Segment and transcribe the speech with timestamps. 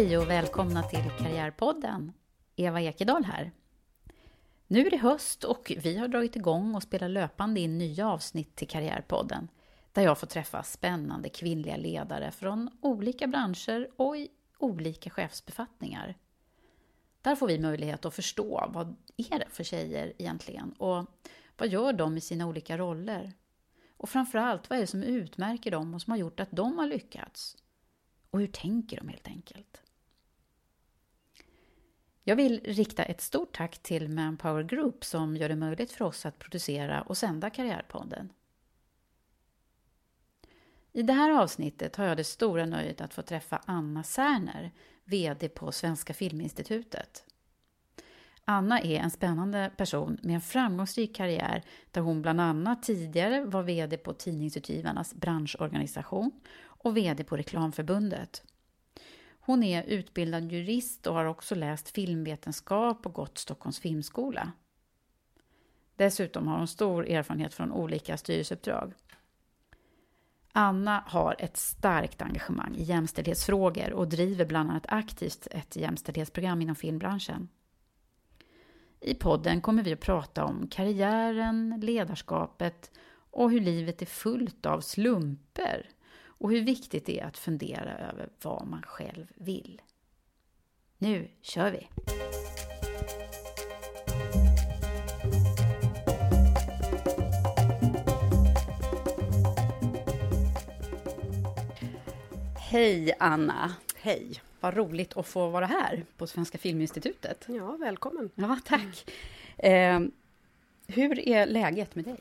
[0.00, 2.12] Hej och välkomna till Karriärpodden.
[2.56, 3.52] Eva Ekedal här.
[4.66, 8.56] Nu är det höst och vi har dragit igång och spelar löpande in nya avsnitt
[8.56, 9.48] till Karriärpodden
[9.92, 16.14] där jag får träffa spännande kvinnliga ledare från olika branscher och i olika chefsbefattningar.
[17.22, 21.06] Där får vi möjlighet att förstå vad är det för tjejer egentligen och
[21.58, 23.32] vad gör de i sina olika roller?
[23.96, 26.86] Och framförallt, vad är det som utmärker dem och som har gjort att de har
[26.86, 27.56] lyckats?
[28.30, 29.82] Och hur tänker de helt enkelt?
[32.30, 36.26] Jag vill rikta ett stort tack till Manpower Group som gör det möjligt för oss
[36.26, 38.32] att producera och sända Karriärpodden.
[40.92, 44.72] I det här avsnittet har jag det stora nöjet att få träffa Anna Särner,
[45.04, 47.24] VD på Svenska Filminstitutet.
[48.44, 53.62] Anna är en spännande person med en framgångsrik karriär där hon bland annat tidigare var
[53.62, 56.30] VD på Tidningsutgivarnas branschorganisation
[56.62, 58.42] och VD på Reklamförbundet.
[59.50, 64.52] Hon är utbildad jurist och har också läst filmvetenskap och gått Stockholms filmskola.
[65.96, 68.92] Dessutom har hon stor erfarenhet från olika styrelseuppdrag.
[70.52, 76.76] Anna har ett starkt engagemang i jämställdhetsfrågor och driver bland annat aktivt ett jämställdhetsprogram inom
[76.76, 77.48] filmbranschen.
[79.00, 82.90] I podden kommer vi att prata om karriären, ledarskapet
[83.30, 85.88] och hur livet är fullt av slumper
[86.40, 89.82] och hur viktigt det är att fundera över vad man själv vill.
[90.98, 91.88] Nu kör vi!
[102.56, 103.74] Hej Anna!
[103.96, 104.42] Hej!
[104.60, 107.44] Vad roligt att få vara här på Svenska Filminstitutet.
[107.48, 108.30] Ja, välkommen.
[108.34, 109.10] Ja, tack.
[109.58, 110.00] Eh,
[110.86, 112.16] hur är läget med dig?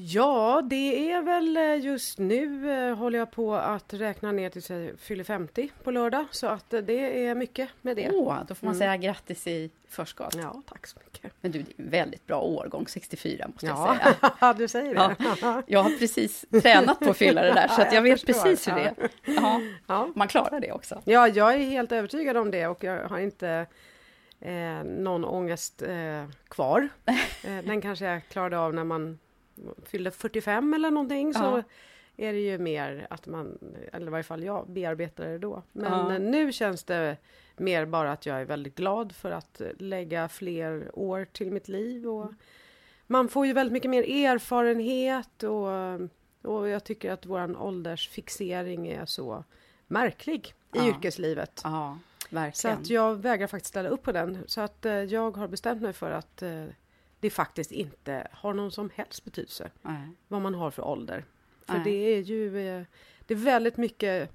[0.00, 4.70] Ja, det är väl eh, just nu eh, håller jag på att räkna ner tills
[4.70, 6.24] jag fyller 50 på lördag.
[6.30, 8.10] Så att eh, det är mycket med det.
[8.12, 10.34] Åh, då får man säga grattis i förskott.
[10.42, 11.32] Ja, tack så mycket.
[11.40, 14.52] Men du, det är en väldigt bra årgång, 64 måste jag Ja, säga.
[14.58, 15.16] du säger det.
[15.42, 18.42] Ja, jag har precis tränat på att fylla det där, så att jag vet förstår,
[18.42, 18.78] precis hur ja.
[18.78, 19.10] det är.
[19.34, 20.08] Ja, Ja.
[20.14, 21.02] man klarar det också.
[21.04, 23.66] Ja, jag är helt övertygad om det och jag har inte
[24.40, 26.88] eh, någon ångest eh, kvar.
[27.44, 29.18] Eh, den kanske jag klarade av när man
[29.84, 31.34] fyllde 45 eller någonting.
[31.34, 31.62] Så Ja.
[32.16, 33.58] är det ju mer att man,
[33.92, 35.62] eller i varje fall jag, bearbetade det då.
[35.72, 36.18] Men Ja.
[36.18, 37.16] nu känns det
[37.56, 42.06] mer bara att jag är väldigt glad för att lägga fler år till mitt liv.
[42.08, 42.32] Och
[43.06, 45.68] man får ju väldigt mycket mer erfarenhet och,
[46.52, 49.44] och jag tycker att våran åldersfixering är så
[49.86, 50.88] märklig i Ja.
[50.88, 51.60] yrkeslivet.
[51.64, 52.78] Ja, Så verkligen.
[52.78, 54.38] att jag vägrar faktiskt ställa upp på den.
[54.46, 56.64] Så att eh, jag har bestämt mig för att eh,
[57.20, 60.08] det faktiskt inte har någon som helst betydelse Nej.
[60.28, 61.24] vad man har för ålder.
[61.66, 61.84] För Nej.
[61.84, 62.82] det är ju eh,
[63.26, 64.30] det är väldigt mycket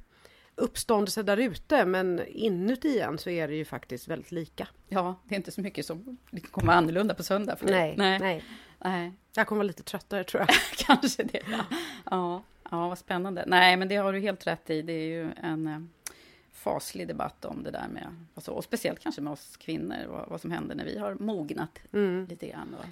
[0.56, 4.68] uppståndelse där ute men inuti en så är det ju faktiskt väldigt lika.
[4.88, 6.18] Ja, det är inte så mycket som
[6.52, 7.66] kommer vara annorlunda på söndag för.
[7.66, 8.44] Nej, nej.
[8.80, 9.14] Nej.
[9.36, 10.50] Jag kommer vara lite tröttare tror jag.
[10.88, 11.42] Kanske det.
[11.52, 11.66] Ja.
[12.12, 13.44] ja, ja, vad spännande.
[13.48, 14.82] Nej, men det har du helt rätt i.
[14.82, 15.80] Det är ju en eh,
[16.54, 20.42] faslig debatt om det där med, alltså, och speciellt kanske med oss kvinnor, vad, vad
[20.42, 22.26] som händer när vi har mognat Mm.
[22.30, 22.74] lite grann.
[22.80, 22.86] Och,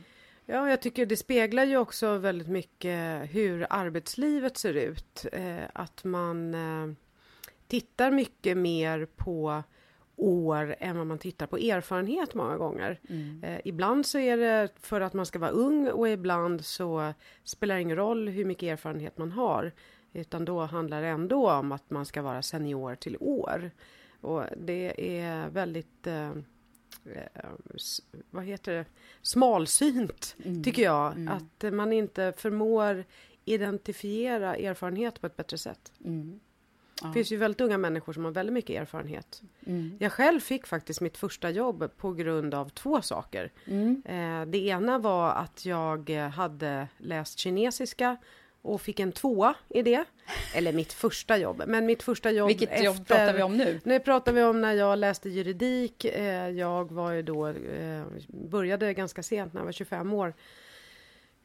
[0.46, 5.25] Ja, jag tycker det speglar ju också väldigt mycket hur arbetslivet ser ut.
[5.31, 6.94] Eh, att man eh,
[7.68, 9.63] tittar mycket mer på
[10.16, 13.00] år än vad man tittar på erfarenhet många gånger.
[13.44, 17.13] Eh, ibland så är det för att man ska vara ung och ibland så
[17.44, 19.72] spelar det ingen roll hur mycket erfarenhet man har.
[20.13, 23.72] Utan då handlar det ändå om att man ska vara senior till år.
[24.22, 26.30] Och det är väldigt eh,
[27.06, 27.50] eh,
[28.30, 28.86] vad heter det,
[29.22, 31.28] smalsynt tycker jag.
[31.30, 33.06] Att eh, man inte förmår
[33.46, 35.92] identifiera erfarenhet på ett bättre sätt.
[36.06, 36.40] mm.
[37.04, 39.42] Det finns ju väldigt unga människor som har väldigt mycket erfarenhet.
[40.00, 43.52] Jag själv fick faktiskt mitt första jobb på grund av två saker.
[44.06, 48.18] Eh, det ena var att jag hade läst kinesiska
[48.62, 50.06] och fick en tvåa i det.
[50.56, 51.63] Eller mitt första jobb.
[51.68, 52.84] Men mitt första jobb Vilket efter...
[52.84, 53.80] jobb pratar vi om nu?
[53.84, 56.06] Nu pratar vi om när jag läste juridik.
[56.06, 60.34] Eh, jag var ju då, eh, började ganska sent när jag var 25 år.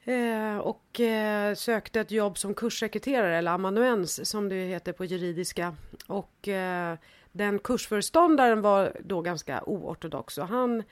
[0.04, 1.00] Eh, och
[1.56, 5.76] sökte ett jobb som kurssekreterare, eller amanuens som det heter på juridiska.
[6.06, 6.48] Och
[7.32, 10.82] den kursföreståndaren var då ganska oortodox och han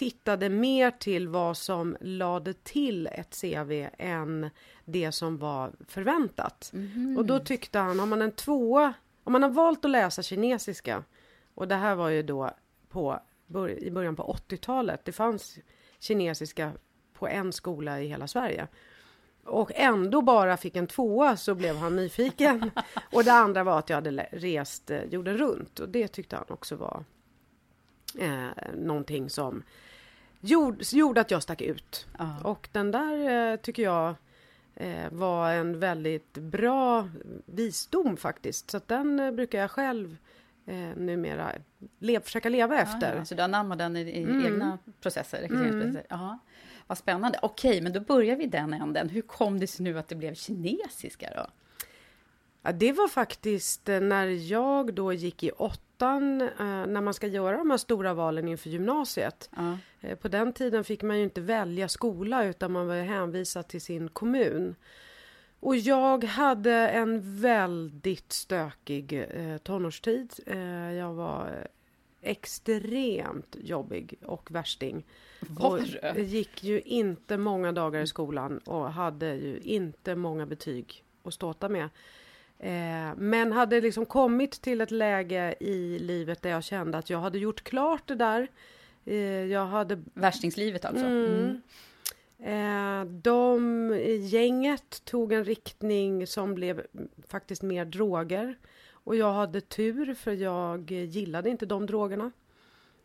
[0.00, 4.50] tittade mer till vad som lade till ett CV än
[4.92, 6.72] det som var förväntat.
[7.18, 8.94] Och då tyckte han, om man en tvåa,
[9.24, 11.04] om man har valt att läsa kinesiska
[11.54, 12.50] och det här var ju då
[12.88, 13.20] på,
[13.78, 15.58] i början på 80-talet, det fanns
[15.98, 16.72] kinesiska
[17.14, 18.68] på en skola i hela Sverige.
[19.44, 22.70] Och ändå bara fick en tvåa så blev han nyfiken.
[23.12, 26.44] och det andra var att jag hade rest eh, jorden runt och det tyckte han
[26.48, 27.04] också var
[28.18, 29.62] eh, någonting som
[30.40, 32.06] gjorde, gjorde att jag stack ut.
[32.18, 32.36] Ja.
[32.44, 34.14] Och den där eh, tycker jag
[35.10, 37.08] var en väldigt bra
[37.46, 38.70] visdom faktiskt.
[38.70, 40.16] Så att den eh, brukar jag själv
[40.66, 41.52] eh, numera
[41.98, 43.16] lev, försöka leva efter.
[43.16, 44.46] Ja, så du anammar den i, i Mm.
[44.46, 45.46] egna processer?
[46.08, 46.38] Ja.
[46.86, 47.38] Vad spännande.
[47.42, 49.08] Okej, men då börjar vi den änden.
[49.08, 51.46] Hur kom det sig nu att det blev kinesiska då?
[52.62, 56.48] Ja, det var faktiskt eh, när jag då gick i åttan, eh,
[56.86, 59.50] när man ska göra de här stora valen inför gymnasiet.
[59.56, 59.78] Ja.
[60.00, 63.80] Eh, På den tiden fick man ju inte välja skola utan man var hänvisad till
[63.80, 64.74] sin kommun.
[65.60, 69.26] Och jag hade en väldigt stökig
[69.62, 70.32] tonårstid.
[70.98, 71.66] Jag var
[72.20, 75.06] extremt jobbig och värsting.
[75.40, 75.78] Var
[76.14, 81.34] Och gick ju inte många dagar i skolan och hade ju inte många betyg att
[81.34, 81.88] ståta med.
[82.62, 87.18] Eh, men hade liksom kommit till ett läge i livet där jag kände att jag
[87.18, 88.48] hade gjort klart det där.
[89.04, 91.06] Eh, jag hade Värstingslivet alltså?
[91.06, 91.60] Mm.
[92.42, 96.86] Eh, de gänget tog en riktning som blev
[97.28, 98.58] faktiskt mer droger.
[98.92, 102.30] Och jag hade tur för jag gillade inte de drogerna.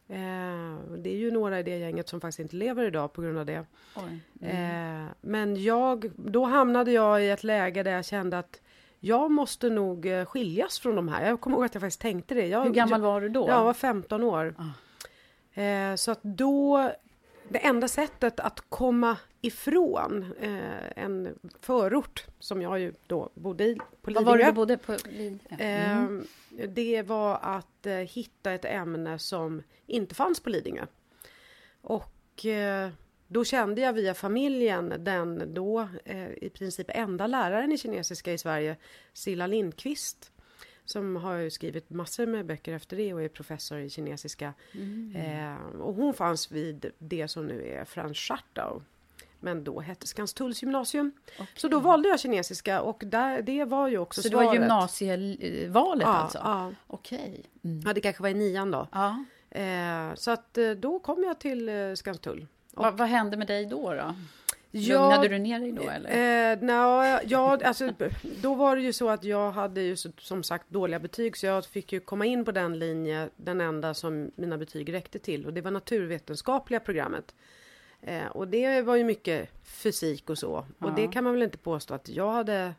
[0.07, 3.37] Eh, det är ju några i det gänget som faktiskt inte lever idag på grund
[3.37, 3.65] av det.
[3.95, 4.47] Oj.
[4.49, 8.61] Eh, men jag, då hamnade jag i ett läge där jag kände att
[9.05, 11.27] jag måste nog eh, skiljas från de här.
[11.27, 12.47] Jag kommer ihåg att jag faktiskt tänkte det.
[12.47, 13.47] Jag, Hur gammal var du då?
[13.49, 14.55] Jag var 15 år.
[15.53, 16.91] Eh, så att då,
[17.49, 23.75] det enda sättet att komma ifrån eh, en förort som jag ju då bodde i
[24.01, 24.51] på Var var det Lidingö.
[24.51, 24.77] du bodde?
[24.77, 25.55] På Lidingö?
[25.59, 26.25] Mm.
[26.57, 30.85] Eh, Det var att eh, hitta ett ämne som inte fanns på Lidingö.
[31.81, 32.89] Och eh,
[33.27, 38.37] då kände jag via familjen den då eh, i princip enda läraren i kinesiska i
[38.37, 38.75] Sverige,
[39.13, 40.31] Silla Lindqvist.
[40.87, 44.53] Som har skrivit massor med böcker efter det och är professor i kinesiska.
[45.15, 48.81] Eh, och hon fanns vid det som nu är Frans Schartau.
[49.39, 51.11] Men då hette Skanstulls gymnasium.
[51.55, 54.59] Så då valde jag kinesiska och där, det var ju också Så det var svaret.
[54.59, 56.37] gymnasievalet Ja, alltså?
[56.43, 56.71] ja.
[56.87, 57.45] Okej.
[57.63, 57.81] Mm.
[57.85, 58.87] Ja, det kanske var i nian då.
[58.91, 59.23] Ja.
[59.59, 61.93] Eh, så att eh, då kom jag till eh,
[62.75, 62.83] Skanstull.
[62.83, 63.93] Vad, vad hände med dig då?
[63.93, 64.15] då?
[64.71, 66.51] Lugnade du ner dig då eller?
[66.51, 67.89] Eh, nja, ja, alltså,
[68.41, 71.65] då var det ju så att jag hade ju som sagt dåliga betyg så jag
[71.65, 75.53] fick ju komma in på den linje, den enda som mina betyg räckte till och
[75.53, 77.35] det var naturvetenskapliga programmet.
[78.01, 81.57] Eh, och det var ju mycket fysik och så och det kan man väl inte
[81.57, 82.73] påstå att jag hade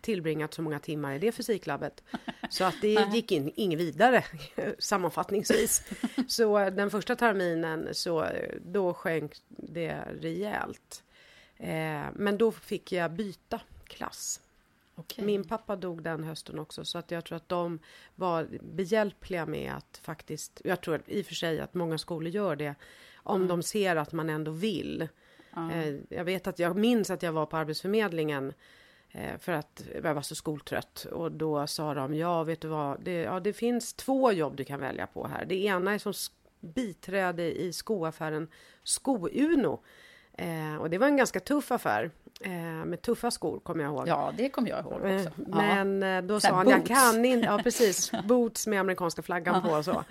[0.00, 2.04] tillbringat så många timmar i det fysiklabbet.
[2.50, 4.24] Så att det gick in, inget vidare
[4.78, 5.82] sammanfattningsvis.
[6.28, 11.04] Så eh, den första terminen så eh, då sjönk det rejält.
[11.56, 14.40] Eh, men då fick jag byta klass.
[14.94, 15.24] Okej.
[15.24, 17.78] Min pappa dog den hösten också så att jag tror att de
[18.14, 22.56] var behjälpliga med att faktiskt, jag tror i och för sig att många skolor gör
[22.56, 22.74] det,
[23.14, 25.08] om de ser att man ändå vill.
[25.56, 28.52] Eh, jag vet att jag minns att jag var på Arbetsförmedlingen
[29.38, 33.12] för att jag var så skoltrött och då sa de, ja vet du vad, det,
[33.22, 35.44] ja, det finns två jobb du kan välja på här.
[35.44, 36.12] Det ena är som
[36.60, 38.48] biträde i skoaffären
[38.84, 39.80] Sko-Uno.
[40.32, 42.10] Eh, och det var en ganska tuff affär.
[42.40, 42.50] Eh,
[42.84, 44.08] med tuffa skor kommer jag ihåg.
[44.08, 45.06] Ja, det kommer jag ihåg också.
[45.08, 45.30] Eh, Ja.
[45.46, 46.88] Men eh, då här sa han, jag boots.
[46.88, 50.04] kan inte, ja precis, boots med amerikanska flaggan på och så.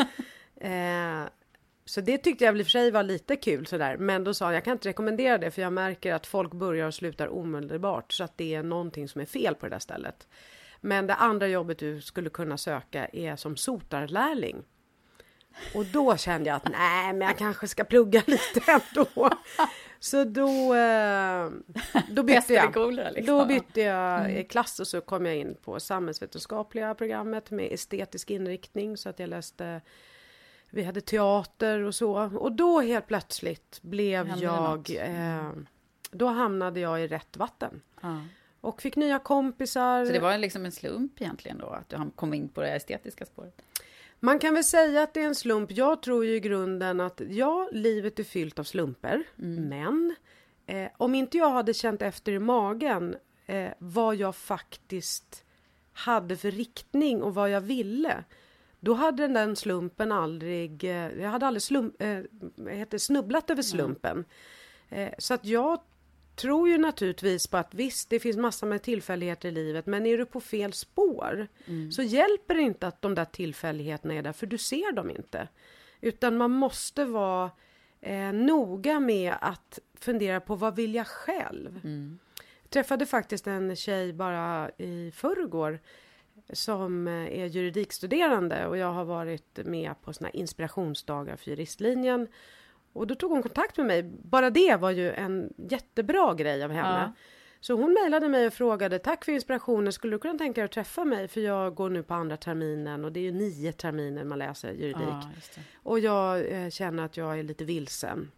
[1.89, 4.33] Så det tyckte jag väl i och för sig var lite kul sådär, men då
[4.33, 7.27] sa han, jag kan inte rekommendera det för jag märker att folk börjar och slutar
[7.27, 10.27] omedelbart så att det är någonting som är fel på det där stället.
[10.81, 14.63] Men det andra jobbet du skulle kunna söka är som sotarlärling.
[15.75, 19.29] Och då kände jag att nej, men jag kanske ska plugga lite ändå.
[19.99, 21.49] Så då, eh,
[22.09, 22.93] då bytte jag.
[22.93, 23.25] liksom.
[23.25, 28.31] Då bytte jag eh, klass och så kom jag in på samhällsvetenskapliga programmet med estetisk
[28.31, 29.81] inriktning så att jag läste
[30.69, 35.51] vi hade teater och så och då helt plötsligt blev Hände jag eh,
[36.11, 38.21] då hamnade jag i rätt vatten Ja.
[38.61, 40.05] och fick nya kompisar.
[40.05, 43.25] Så det var liksom en slump egentligen då, att du kom in på det estetiska
[43.25, 43.61] spåret?
[44.19, 45.71] Man kan väl säga att det är en slump.
[45.71, 49.23] Jag tror ju i grunden att ja, livet är fyllt av slumper.
[49.35, 50.15] Men
[50.65, 55.43] eh, om inte jag hade känt efter i magen eh, vad jag faktiskt
[55.93, 58.23] hade för riktning och vad jag ville.
[58.79, 62.19] Då hade den slumpen aldrig, eh, jag hade aldrig slump, eh,
[62.69, 64.25] heter, snubblat över slumpen.
[64.89, 65.81] Eh, så att jag
[66.35, 70.17] tror ju naturligtvis på att visst, det finns massor med tillfälligheter i livet, men är
[70.17, 71.47] du på fel spår
[71.91, 75.47] så hjälper det inte att de där tillfälligheterna är där, för du ser dem inte.
[76.01, 77.51] Utan man måste vara
[78.01, 81.79] eh, noga med att fundera på vad vill jag själv?
[82.61, 85.79] Jag träffade faktiskt en tjej bara i förrgår
[86.53, 92.27] som eh, är juridikstuderande och jag har varit med på såna inspirationsdagar för juristlinjen.
[92.93, 94.03] Och då tog hon kontakt med mig.
[94.03, 97.01] Bara det var ju en jättebra grej av henne.
[97.01, 97.13] Ja.
[97.61, 100.71] Så hon mejlade mig och frågade tack för inspirationen, skulle du kunna tänka dig att
[100.71, 101.27] träffa mig?
[101.27, 104.71] För jag går nu på andra terminen och det är ju nio terminer man läser
[104.71, 104.97] juridik.
[104.99, 105.31] Ja.
[105.83, 108.31] Och jag eh, känner att jag är lite vilsen.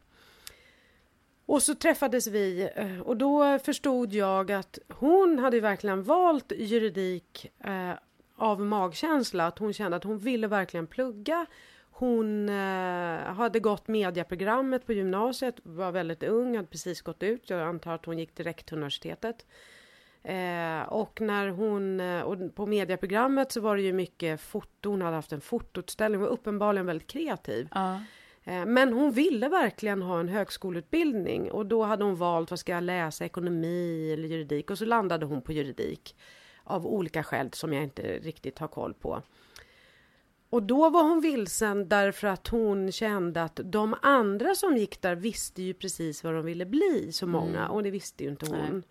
[1.46, 7.52] Och så träffades vi eh, och då förstod jag att hon hade verkligen valt juridik
[7.64, 7.94] eh,
[8.36, 9.48] av magkänsla.
[9.48, 11.46] Att hon kände att hon ville verkligen plugga.
[11.92, 17.50] Hon eh, hade gått mediaprogrammet på gymnasiet, var väldigt ung, hade precis gått ut.
[17.50, 19.46] Jag antar att hon gick direkt till universitetet.
[20.24, 25.02] Eh, och när hon, eh, och på mediaprogrammet så var det ju mycket foto, hon
[25.02, 27.68] hade haft en fotoutställning, var uppenbarligen väldigt kreativ.
[27.72, 28.00] Ja.
[28.44, 32.72] Eh, Men hon ville verkligen ha en högskoleutbildning och då hade hon valt vad ska
[32.72, 36.16] jag läsa, ekonomi eller juridik och så landade hon på juridik
[36.64, 39.22] av olika skäl som jag inte riktigt har koll på.
[40.50, 45.16] Och då var hon vilsen därför att hon kände att de andra som gick där
[45.16, 48.74] visste ju precis vad de ville bli, så många, och det visste ju inte hon.
[48.74, 48.82] Nej.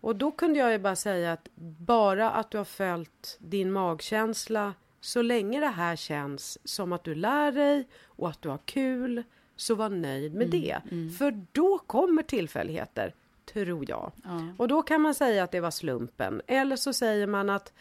[0.00, 1.48] Och då kunde jag ju bara säga att
[1.86, 7.14] bara att du har följt din magkänsla så länge det här känns som att du
[7.14, 9.22] lär dig och att du har kul
[9.56, 10.80] så var nöjd med det.
[11.18, 13.14] För då kommer tillfälligheter,
[13.52, 14.12] tror jag.
[14.56, 16.42] Och då kan man säga att det var slumpen.
[16.46, 17.72] Eller så säger man att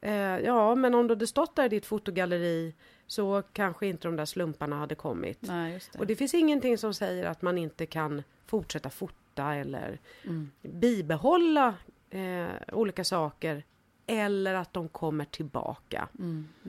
[0.00, 2.74] eh, ja, men om du hade stått där i ditt fotogalleri
[3.06, 5.38] så kanske inte de där slumparna hade kommit.
[5.40, 5.98] Nej, det.
[5.98, 9.98] Och det finns ingenting som säger att man inte kan fortsätta fota eller
[10.62, 11.74] bibehålla
[12.10, 13.64] eh, olika saker
[14.10, 16.08] eller att de kommer tillbaka.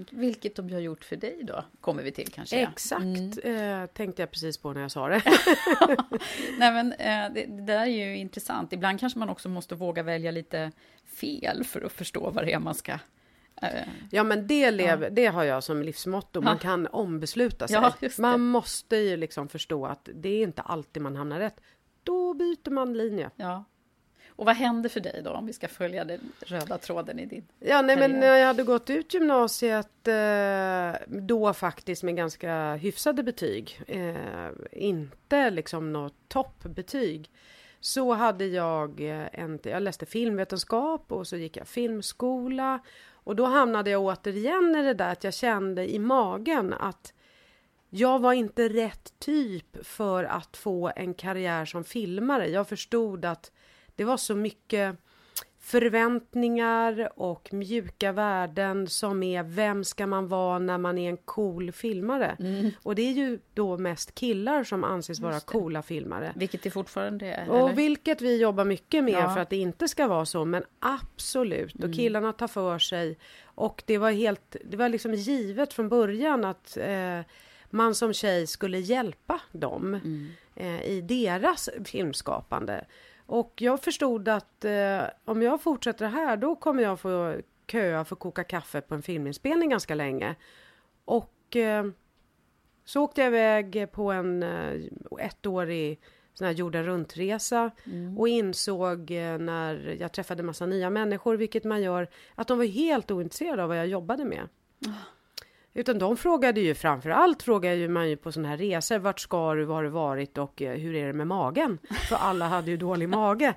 [0.10, 2.60] Vilket de har gjort för dig då, kommer vi till kanske.
[2.60, 5.22] Exakt, eh, tänkte jag precis på när jag sa det.
[6.58, 8.74] Nej, men eh, det, det där är ju intressant.
[8.74, 10.72] Ibland kanske man också måste våga välja lite
[11.06, 12.92] fel för att förstå vad det är man ska...
[13.62, 17.76] Eh, ja men det, lever, det har jag som livsmotto, man kan ombesluta sig.
[17.76, 21.60] Ja, man måste ju liksom förstå att det är inte alltid man hamnar rätt.
[22.04, 23.30] Då byter man linje.
[23.36, 23.64] ja.
[24.36, 27.48] Och vad händer för dig då, om vi ska följa den röda tråden i din...
[27.60, 33.24] Ja, nej, men när jag hade gått ut gymnasiet eh, då faktiskt med ganska hyfsade
[33.24, 37.30] betyg, eh, inte liksom något toppbetyg,
[37.80, 42.80] så hade jag eh, en, jag läste filmvetenskap och så gick jag filmskola.
[43.24, 47.14] Och då hamnade jag återigen i det där att jag kände i magen att
[47.90, 52.48] jag var inte rätt typ för att få en karriär som filmare.
[52.48, 53.52] Jag förstod att
[53.96, 54.96] det var så mycket
[55.60, 61.72] förväntningar och mjuka värden som är vem ska man vara när man är en cool
[61.72, 62.38] filmare?
[62.84, 66.34] Och det är ju då mest killar som anses vara coola filmare.
[66.36, 67.62] Vilket det fortfarande är, eller?
[67.62, 69.20] Och vilket vi jobbar mycket med Ja.
[69.20, 69.34] Mm.
[69.34, 71.84] för att det inte ska vara så, men absolut.
[71.84, 73.18] Och killarna tar för sig.
[73.46, 77.20] Och det var helt, det var liksom givet från början att eh,
[77.70, 79.94] man som tjej skulle hjälpa dem.
[79.94, 80.30] Mm.
[80.56, 82.86] eh, i deras filmskapande.
[83.32, 87.36] Och jag förstod att eh, om jag fortsätter här då kommer jag få
[87.68, 90.36] köa för att koka kaffe på en filminspelning ganska länge.
[91.06, 91.86] Och eh,
[92.86, 94.82] så åkte jag iväg på en eh,
[95.20, 96.00] ettårig
[96.34, 98.18] sån här jorden runt-resa Mm.
[98.18, 102.66] och insåg eh, när jag träffade massa nya människor, vilket man gör, att de var
[102.66, 104.48] helt ointresserade av vad jag jobbade med.
[105.74, 109.20] Utan de frågade ju framför allt frågade ju man ju på sådana här resor, vart
[109.20, 111.78] ska du, var har du varit och eh, hur är det med magen?
[112.10, 113.54] För alla hade ju dålig mage.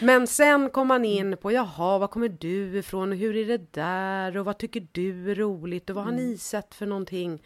[0.00, 3.72] Men sen kom man in på, jaha, var kommer du ifrån och hur är det
[3.72, 7.42] där och vad tycker du är roligt och vad har ni sett för någonting?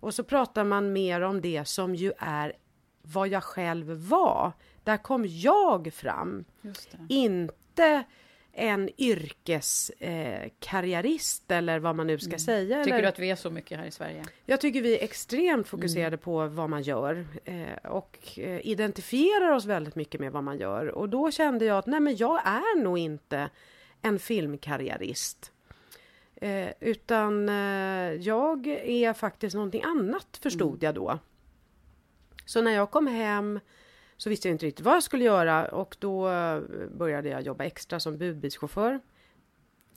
[0.00, 2.52] Och så pratar man mer om det som ju är
[3.02, 4.52] vad jag själv var.
[4.84, 6.44] Där kom jag fram.
[7.08, 8.04] Inte
[8.58, 12.74] en yrkeskarriärist eh, eller vad man nu ska säga.
[12.74, 12.84] Mm.
[12.84, 13.02] Tycker eller...
[13.02, 14.24] du att vi är så mycket här i Sverige?
[14.46, 16.18] Jag tycker vi är extremt fokuserade Mm.
[16.18, 20.86] på vad man gör eh, och eh, identifierar oss väldigt mycket med vad man gör.
[20.86, 23.50] Och då kände jag att nej men jag är nog inte
[24.02, 25.52] en filmkarriärist.
[26.40, 27.54] Eh, utan eh,
[28.12, 30.78] jag är faktiskt någonting annat förstod Mm.
[30.80, 31.18] jag då.
[32.44, 33.60] Så när jag kom hem
[34.16, 36.60] så visste jag inte riktigt vad jag skulle göra och då eh,
[36.98, 39.00] började jag jobba extra som budbilschaufför.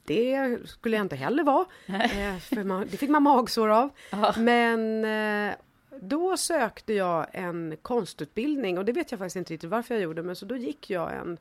[0.03, 3.89] Det skulle jag inte heller vara, eh, för man, det fick man magsår av.
[4.37, 5.55] Men eh,
[6.01, 10.23] då sökte jag en konstutbildning och det vet jag faktiskt inte riktigt varför jag gjorde
[10.23, 11.37] men så då gick jag en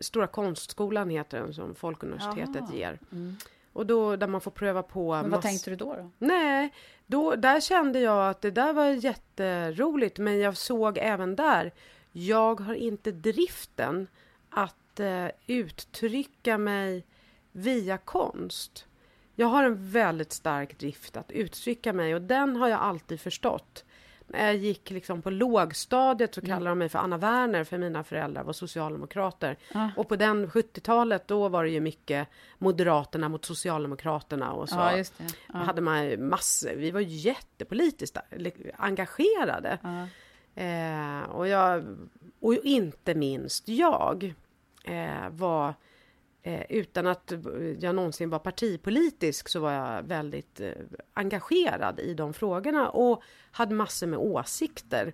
[0.00, 2.74] Stora konstskolan heter den som Folkuniversitetet Jaha.
[2.74, 2.98] ger.
[3.72, 5.94] Och då där man får pröva på Men vad tänkte du då?
[5.94, 6.10] då?
[6.18, 6.72] Nej,
[7.06, 11.72] då, där kände jag att det där var jätteroligt men jag såg även där,
[12.12, 14.06] jag har inte driften
[14.50, 17.06] att eh, uttrycka mig
[17.52, 18.86] via konst.
[19.34, 23.84] Jag har en väldigt stark drift att uttrycka mig och den har jag alltid förstått.
[24.26, 28.04] När jag gick liksom på lågstadiet så kallade de mig för Anna Werner för mina
[28.04, 29.56] föräldrar var socialdemokrater.
[29.74, 29.88] Ah.
[29.96, 32.28] Och på den 70-talet då var det ju mycket
[32.58, 35.12] Moderaterna mot Socialdemokraterna och så det.
[35.48, 38.16] då hade man massor, vi var jättepolitiskt
[38.76, 39.78] engagerade.
[40.54, 41.96] Eh, och, jag,
[42.40, 44.34] och inte minst jag
[44.84, 45.74] eh, var,
[46.42, 47.32] eh, utan att
[47.80, 50.72] jag någonsin var partipolitisk, så var jag väldigt eh,
[51.14, 55.12] engagerad i de frågorna och hade massor med åsikter.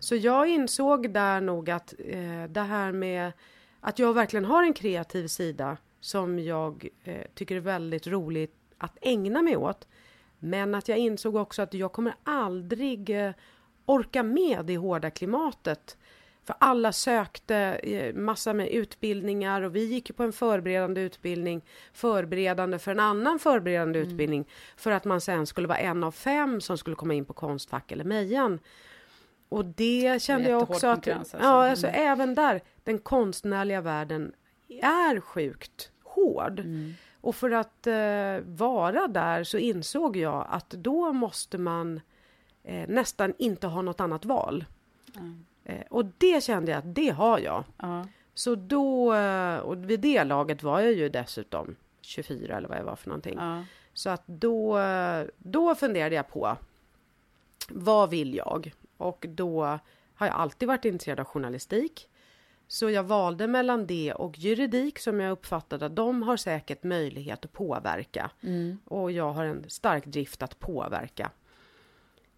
[0.00, 3.32] Så jag insåg där nog att eh, det här med
[3.80, 8.98] att jag verkligen har en kreativ sida som jag eh, tycker är väldigt roligt att
[9.00, 9.88] ägna mig åt.
[10.38, 13.32] Men att jag insåg också att jag kommer aldrig eh,
[13.86, 15.96] orka med det hårda klimatet.
[16.44, 22.78] För alla sökte eh, massa med utbildningar och vi gick på en förberedande utbildning, förberedande
[22.78, 26.78] för en annan förberedande utbildning, för att man sen skulle vara en av fem som
[26.78, 28.58] skulle komma in på Konstfack eller Mejan.
[29.48, 31.36] Och det kände jag jättehård också att, alltså.
[31.40, 32.12] ja, alltså Mm.
[32.12, 34.32] även där, den konstnärliga världen
[34.82, 36.60] är sjukt hård.
[36.60, 36.94] Mm.
[37.20, 42.00] Och för att eh, vara där så insåg jag att då måste man
[42.64, 44.64] eh, nästan inte ha något annat val.
[45.64, 47.64] Eh, och det kände jag att det har jag.
[47.76, 48.06] Ja.
[48.34, 52.84] Så då, eh, och vid det laget var jag ju dessutom 24 eller vad jag
[52.84, 53.38] var för någonting.
[53.38, 53.64] Ja.
[53.92, 56.56] Så att då, eh, då funderade jag på
[57.68, 58.72] vad vill jag?
[58.96, 59.64] Och då
[60.14, 62.08] har jag alltid varit intresserad av journalistik.
[62.68, 67.44] Så jag valde mellan det och juridik som jag uppfattade att de har säkert möjlighet
[67.44, 68.30] att påverka.
[68.84, 71.30] Och jag har en stark drift att påverka.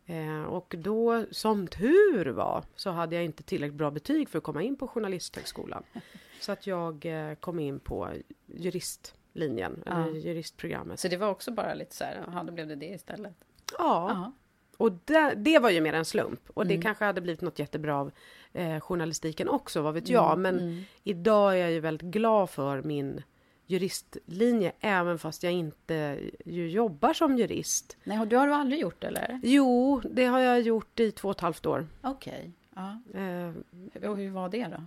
[0.06, 4.44] Eh, och då, som tur var, så hade jag inte tillräckligt bra betyg för att
[4.44, 5.82] komma in på Journalisthögskolan.
[6.40, 8.08] Så att jag eh, kom in på
[8.46, 11.00] juristlinjen, eller juristprogrammet.
[11.00, 13.34] Så det var också bara lite så här, jaha, då blev det det istället.
[13.78, 14.32] Ja, Ja.
[14.76, 16.40] och det, det var ju mer en slump.
[16.54, 16.82] Och det Mm.
[16.82, 18.10] kanske hade blivit något jättebra av
[18.52, 20.38] eh, journalistiken också, vad vet Mm, jag.
[20.38, 23.22] Men idag är jag ju väldigt glad för min
[23.66, 27.96] juristlinje, även fast jag inte ju jobbar som jurist.
[28.04, 29.40] Nej, och du har du aldrig gjort eller?
[29.42, 31.86] Jo, det har jag gjort i två och ett halvt år.
[32.02, 32.50] Okej.
[32.74, 32.98] Ja.
[33.20, 34.82] Eh, Och hur var det då?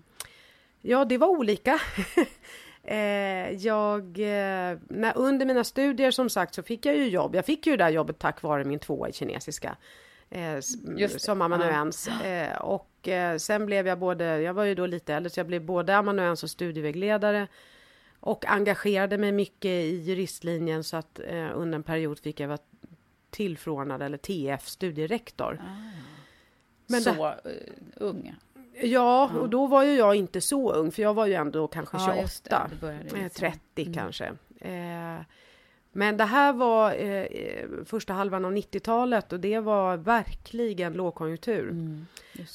[0.82, 1.80] Ja, det var olika.
[2.84, 7.36] eh, jag, eh, när, under mina studier som sagt så fick jag ju jobb.
[7.36, 9.76] Jag fick ju det där jobbet tack vare min tvåa i kinesiska.
[10.30, 10.60] Eh,
[11.18, 12.08] som amanuens.
[12.08, 15.48] Eh, och eh, sen blev jag både, jag var ju då lite äldre så jag
[15.48, 17.48] blev både amanuens och studievägledare.
[18.20, 22.60] Och engagerade mig mycket i juristlinjen så att eh, under en period fick jag vara
[23.30, 25.62] tillförordnad eller TF, studierektor.
[26.88, 28.36] Men så det- eh, ung?
[28.84, 31.98] Ja, och då var ju jag inte så ung, för jag var ju ändå kanske
[31.98, 32.62] Ja, 28, just det.
[32.70, 33.52] Du började eh, liksom.
[33.76, 34.26] 30 kanske.
[34.60, 35.22] Eh,
[35.92, 37.26] Men det här var eh,
[37.86, 41.70] första halvan av 90-talet och det var verkligen lågkonjunktur.
[41.70, 42.06] Mm,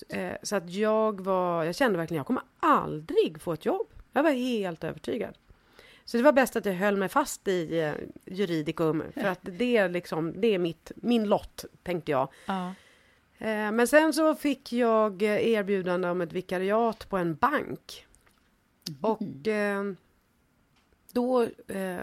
[0.08, 3.86] eh, så att jag var, jag kände verkligen jag kommer aldrig få ett jobb.
[4.12, 5.34] Jag var helt övertygad.
[6.04, 9.76] Så det var bäst att jag höll mig fast i eh, juridikum för att det
[9.76, 12.28] är liksom, det är mitt, min lott tänkte jag.
[12.46, 12.74] Ja.
[13.38, 18.06] Eh, men sen så fick jag eh, erbjudande om ett vikariat på en bank.
[19.00, 19.84] Och eh,
[21.12, 21.48] då,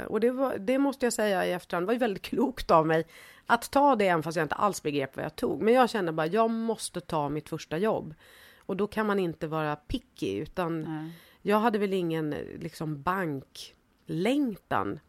[0.08, 3.08] och det, var, det måste jag säga i efterhand, var ju väldigt klokt av mig
[3.46, 5.62] att ta det även fast jag inte alls begrep vad jag tog.
[5.62, 8.14] Men jag kände bara, jag måste ta mitt första jobb.
[8.58, 11.12] Och då kan man inte vara picky, utan Nej.
[11.42, 13.02] jag hade väl ingen liksom
[14.08, 15.00] banklängtan.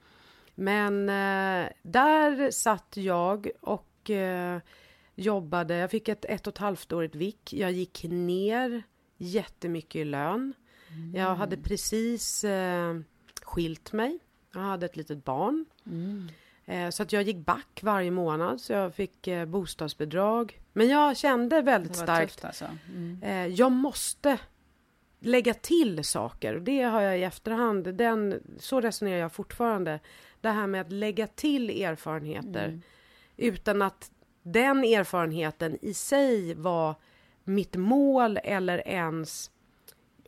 [0.55, 4.61] Men eh, där satt jag och eh,
[5.15, 5.77] jobbade.
[5.77, 7.53] Jag fick ett ett och ett halvt årigt vik.
[7.53, 8.83] Jag gick ner
[9.17, 10.55] jättemycket i lön.
[11.15, 13.01] Jag hade precis eh,
[13.43, 14.19] skilt mig.
[14.55, 15.65] Jag hade ett litet barn.
[16.65, 18.61] Eh, så att jag gick back varje månad.
[18.61, 20.61] Så jag fick eh, bostadsbidrag.
[20.73, 22.45] Men jag kände väldigt starkt.
[22.45, 22.65] alltså.
[22.89, 23.23] Mm.
[23.23, 24.39] Eh, jag måste
[25.23, 26.55] lägga till saker.
[26.55, 27.95] Och det har jag i efterhand.
[27.95, 30.01] Den, så resonerar jag fortfarande.
[30.41, 32.81] Det här med att lägga till erfarenheter.
[33.37, 34.11] Utan att
[34.43, 36.95] den erfarenheten i sig var
[37.45, 39.51] mitt mål eller ens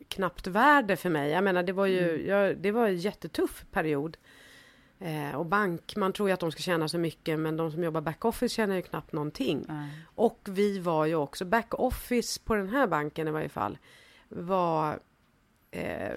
[0.09, 1.30] knappt värde för mig.
[1.30, 4.16] Jag menar, det var ju jag, det var en jättetuff period.
[4.98, 7.85] Eh, och bank, man tror ju att de ska tjäna så mycket men de som
[7.85, 9.64] jobbar backoffice tjänar ju knappt någonting.
[9.68, 9.90] Nej.
[10.14, 13.78] Och vi var ju också, backoffice på den här banken i varje fall,
[14.35, 14.99] var
[15.70, 16.11] eh,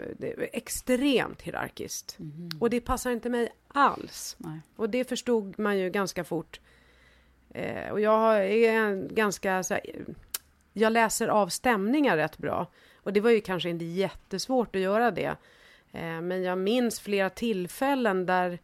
[0.53, 2.17] extremt hierarkiskt.
[2.59, 4.35] Och det passar inte mig alls.
[4.39, 4.59] Nej.
[4.75, 6.59] Och det förstod man ju ganska fort.
[7.49, 9.83] Eh, och jag är ganska så här,
[10.73, 12.67] jag läser av stämningar rätt bra.
[12.95, 15.35] Och det var ju kanske inte jättesvårt att göra det.
[15.91, 18.59] Eh, men jag minns flera tillfällen där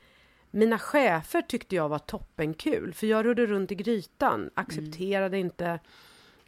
[0.51, 2.93] mina chefer tyckte jag var toppenkul.
[2.93, 5.79] För jag rörde runt i grytan, accepterade inte...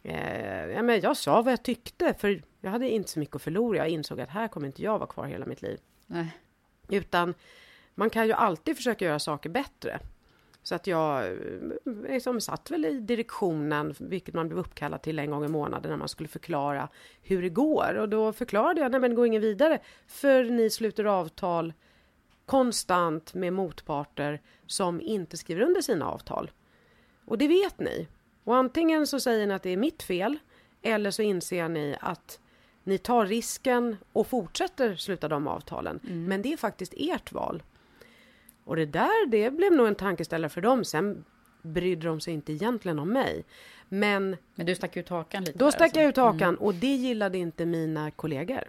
[0.02, 3.78] Eh, men jag sa vad jag tyckte, för jag hade inte så mycket att förlora.
[3.78, 5.80] Jag insåg att här kommer inte jag vara kvar hela mitt liv.
[6.06, 6.36] Nej.
[6.88, 7.34] Utan
[7.94, 10.00] man kan ju alltid försöka göra saker bättre.
[10.62, 11.32] Så att jag eh,
[12.08, 15.96] liksom satt väl i direktionen, vilket man blev uppkallad till en gång i månaden när
[15.96, 16.88] man skulle förklara
[17.22, 17.94] hur det går.
[17.94, 21.72] Och då förklarade jag, nej men det går ingen vidare, för ni sluter avtal
[22.46, 26.50] konstant med motparter som inte skriver under sina avtal.
[27.24, 28.08] Och det vet ni.
[28.44, 30.38] Och antingen så säger ni att det är mitt fel,
[30.82, 32.40] eller så inser ni att
[32.86, 36.00] ni tar risken och fortsätter sluta de avtalen.
[36.02, 37.62] Men det är faktiskt ert val.
[38.64, 40.84] Och det där, det blev nog en tankeställare för dem.
[40.84, 41.24] Sen
[41.62, 43.44] brydde de sig inte egentligen om mig.
[43.88, 45.58] Men Men du stack ut hakan lite?
[45.58, 46.00] då där, stack alltså.
[46.00, 48.64] jag ut hakan och det gillade inte mina kollegor.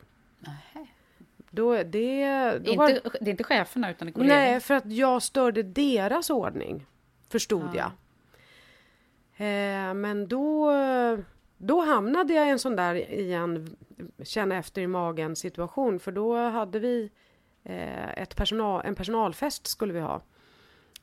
[1.49, 4.35] Då, det, då är, var, inte, det är inte cheferna utan kollegor?
[4.35, 6.85] Nej, för att jag störde deras ordning.
[7.29, 7.91] Förstod jag.
[9.37, 10.71] Eh, men då,
[11.57, 13.75] då hamnade jag i en sån där igen,
[14.23, 15.99] känna efter i magen situation.
[15.99, 17.11] För då hade vi
[17.63, 20.21] eh, ett personal, en personalfest skulle vi ha.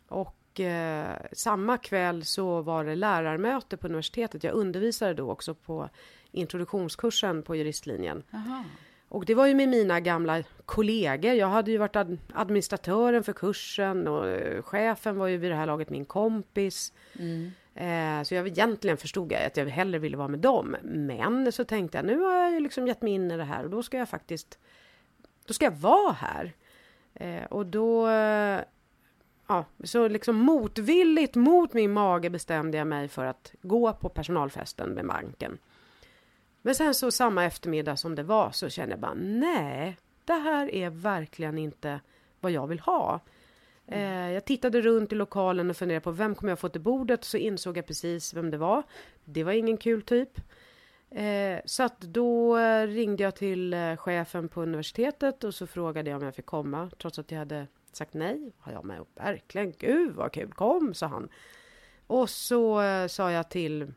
[0.09, 4.45] Och eh, samma kväll så var det lärarmöte på universitetet.
[4.45, 5.88] Jag undervisade då också på
[6.31, 8.23] introduktionskursen på juristlinjen.
[8.31, 8.64] Jaha.
[9.09, 11.33] Och det var ju med mina gamla kollegor.
[11.33, 15.55] Jag hade ju varit ad- administratören för kursen och eh, chefen var ju vid det
[15.57, 16.93] här laget min kompis.
[17.12, 20.76] Eh, Eh, så jag egentligen förstod jag att jag hellre ville vara med dem.
[20.82, 23.64] Men så tänkte jag, nu har jag ju liksom gett mig in i det här
[23.64, 24.58] och då ska jag faktiskt,
[25.46, 26.52] då ska jag vara här.
[27.14, 28.60] Eh, och då, eh,
[29.46, 34.90] ja, så liksom motvilligt mot min mage bestämde jag mig för att gå på personalfesten
[34.90, 35.58] med banken.
[36.62, 40.74] Men sen så samma eftermiddag som det var så kände jag bara nej, det här
[40.74, 42.00] är verkligen inte
[42.40, 43.20] vad jag vill ha.
[43.87, 47.25] Eh, jag tittade runt i lokalen och funderade på vem kommer jag få till bordet
[47.25, 48.83] så insåg jag precis vem det var.
[49.25, 50.40] Det var ingen kul typ.
[51.11, 56.11] Eh, så att då eh, ringde jag till eh, chefen på universitetet och så frågade
[56.11, 58.53] jag om jag fick komma trots att jag hade sagt nej.
[58.64, 61.29] Ja, ja men verkligen, gud vad kul, kom sa han.
[62.07, 63.92] Och så eh, sa jag till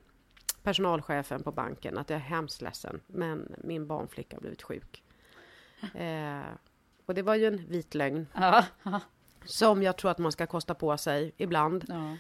[0.64, 5.04] personalchefen på banken att jag är hemskt ledsen men min barnflicka har blivit sjuk.
[5.96, 6.42] Eh,
[7.06, 8.66] och det var ju en vit lögn Ja.
[8.84, 9.02] ja.
[9.48, 11.86] Som jag tror att man ska kosta på sig ibland.
[11.88, 12.18] ja.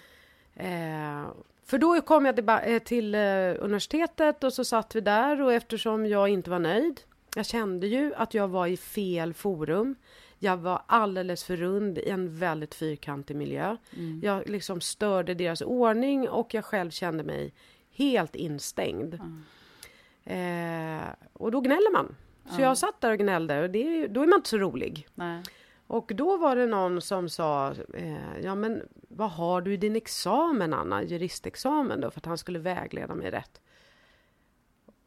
[0.63, 1.27] Eh,
[1.65, 3.21] för då kom jag till, eh, till eh,
[3.59, 7.01] universitetet och så satt vi där och eftersom jag inte var nöjd.
[7.35, 9.95] Jag kände ju att jag var i fel forum.
[10.39, 13.77] Jag var alldeles för rund i en väldigt fyrkantig miljö.
[14.21, 17.53] Jag liksom störde deras ordning och jag själv kände mig
[17.91, 19.13] helt instängd.
[20.23, 22.15] Eh, och då gnäller man.
[22.49, 25.07] Så jag satt där och gnällde och det, då är man inte så rolig.
[25.15, 25.43] Nej.
[25.87, 29.95] Och då var det någon som sa, eh, ja men vad har du i din
[29.95, 33.61] examen Anna, juristexamen då, för att han skulle vägleda mig rätt.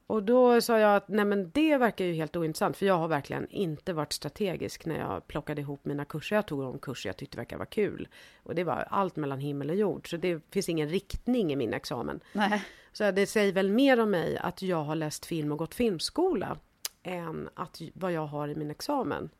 [0.06, 3.08] Och då sa jag att nej men det verkar ju helt ointressant, för jag har
[3.08, 6.36] verkligen inte varit strategisk när jag plockade ihop mina kurser.
[6.36, 8.08] Jag tog de kurser jag tyckte verkade vara kul.
[8.42, 11.74] Och det var allt mellan himmel och jord, så det finns ingen riktning i min
[11.74, 12.20] examen.
[12.32, 12.64] Nej.
[12.92, 16.56] Så det säger väl mer om mig att jag har läst film och gått filmskola
[17.02, 19.30] än att vad jag har i min examen.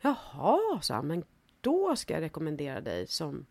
[0.00, 1.24] Jaha, sa han, men
[1.60, 3.46] då ska jag rekommendera dig som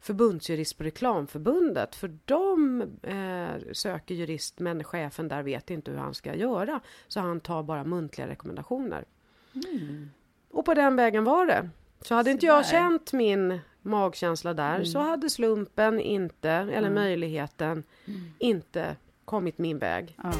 [0.00, 6.14] förbundsjurist på Reklamförbundet, för de eh, söker jurist, men chefen där vet inte hur han
[6.14, 9.04] ska göra, så han tar bara muntliga rekommendationer.
[10.50, 11.70] Och på den vägen var det.
[12.00, 12.70] Så hade inte jag där.
[12.70, 17.84] känt min magkänsla där, så hade slumpen inte, eller möjligheten,
[18.38, 20.16] inte kommit min väg.
[20.22, 20.32] Ja.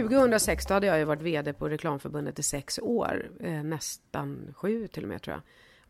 [0.00, 4.86] 2006 då hade jag ju varit VD på Reklamförbundet i sex år, eh, nästan sju
[4.86, 5.42] till och med tror jag.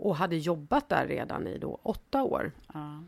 [0.07, 2.53] Och hade jobbat där redan i då åtta år.
[2.75, 3.05] Ja.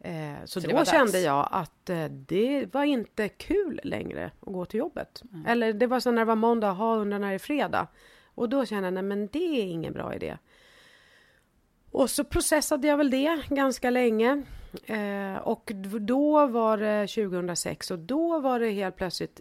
[0.00, 4.64] Eh, så, Så då kände jag att eh, det var inte kul längre att gå
[4.64, 5.22] till jobbet.
[5.46, 7.86] Eller det var så när det var måndag, ha undrar när det är fredag.
[8.24, 10.36] Och då kände jag, nej men det är ingen bra idé.
[11.90, 14.42] Och så processade jag väl det ganska länge.
[14.86, 19.40] Eh, och då var det 2006 och då var det helt plötsligt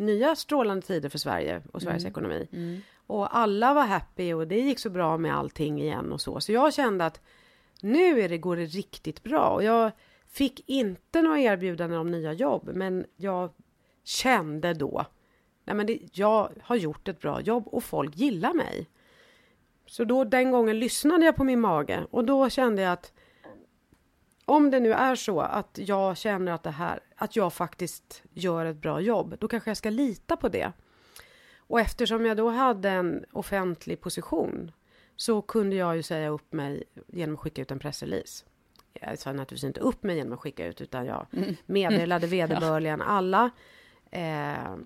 [0.00, 2.48] nya strålande tider för Sverige och Sveriges ekonomi.
[3.06, 6.40] Och alla var happy och det gick så bra med allting igen och så.
[6.40, 7.20] Så jag kände att
[7.82, 9.48] nu är det, går det riktigt bra.
[9.48, 9.90] Och jag
[10.28, 13.50] fick inte några erbjudanden om nya jobb, men jag
[14.04, 15.04] kände då,
[15.64, 18.86] nej men det, jag har gjort ett bra jobb och folk gillar mig.
[19.86, 23.12] Så då den gången lyssnade jag på min mage och då kände jag att
[24.50, 28.66] om det nu är så att jag känner att det här, att jag faktiskt gör
[28.66, 30.72] ett bra jobb, då kanske jag ska lita på det.
[31.56, 34.72] Och eftersom jag då hade en offentlig position
[35.16, 38.44] så kunde jag ju säga upp mig genom att skicka ut en pressrelease.
[38.92, 41.26] Jag sa naturligtvis inte upp mig genom att skicka ut utan jag
[41.66, 43.50] meddelade vederbörligen alla.
[44.10, 44.76] Eh,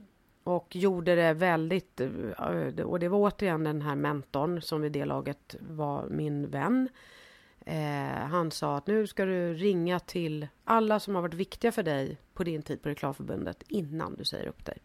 [0.44, 5.04] och gjorde det väldigt, eh, och det var återigen den här mentorn som vid det
[5.04, 6.88] laget var min vän.
[7.64, 11.82] Eh, han sa att nu ska du ringa till alla som har varit viktiga för
[11.82, 14.78] dig på din tid på Reklamförbundet innan du säger upp dig.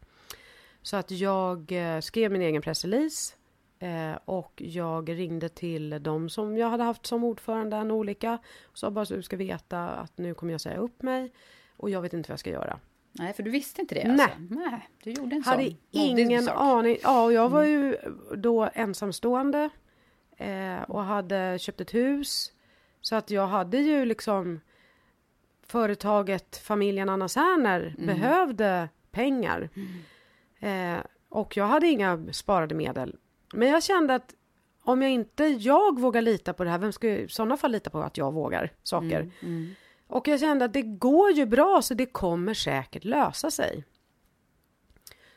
[0.81, 3.35] Så att jag eh, skrev min egen pressrelease
[3.79, 8.37] eh, och jag ringde till de som jag hade haft som ordförande, en olika.
[8.63, 11.31] Och sa bara så du ska veta att nu kommer jag säga upp mig
[11.77, 12.79] och jag vet inte vad jag ska göra.
[13.11, 14.21] Nej, för du visste inte det Nej.
[14.21, 14.37] alltså?
[14.49, 14.89] Nej.
[15.03, 16.55] Du gjorde en Hade sån ingen sak.
[16.57, 16.97] aning.
[17.03, 17.97] Ja, och jag var ju
[18.35, 19.69] då ensamstående
[20.37, 22.51] eh, och hade köpt ett hus.
[23.01, 24.59] Så att jag hade ju liksom
[25.67, 29.69] företaget familjen Anna Särner behövde pengar.
[30.59, 30.97] Eh,
[31.29, 33.15] och jag hade inga sparade medel.
[33.53, 34.33] Men jag kände att
[34.83, 37.89] om jag inte jag vågar lita på det här, vem ska i sådana fall lita
[37.89, 39.31] på att jag vågar saker?
[40.07, 43.83] Och jag kände att det går ju bra så det kommer säkert lösa sig.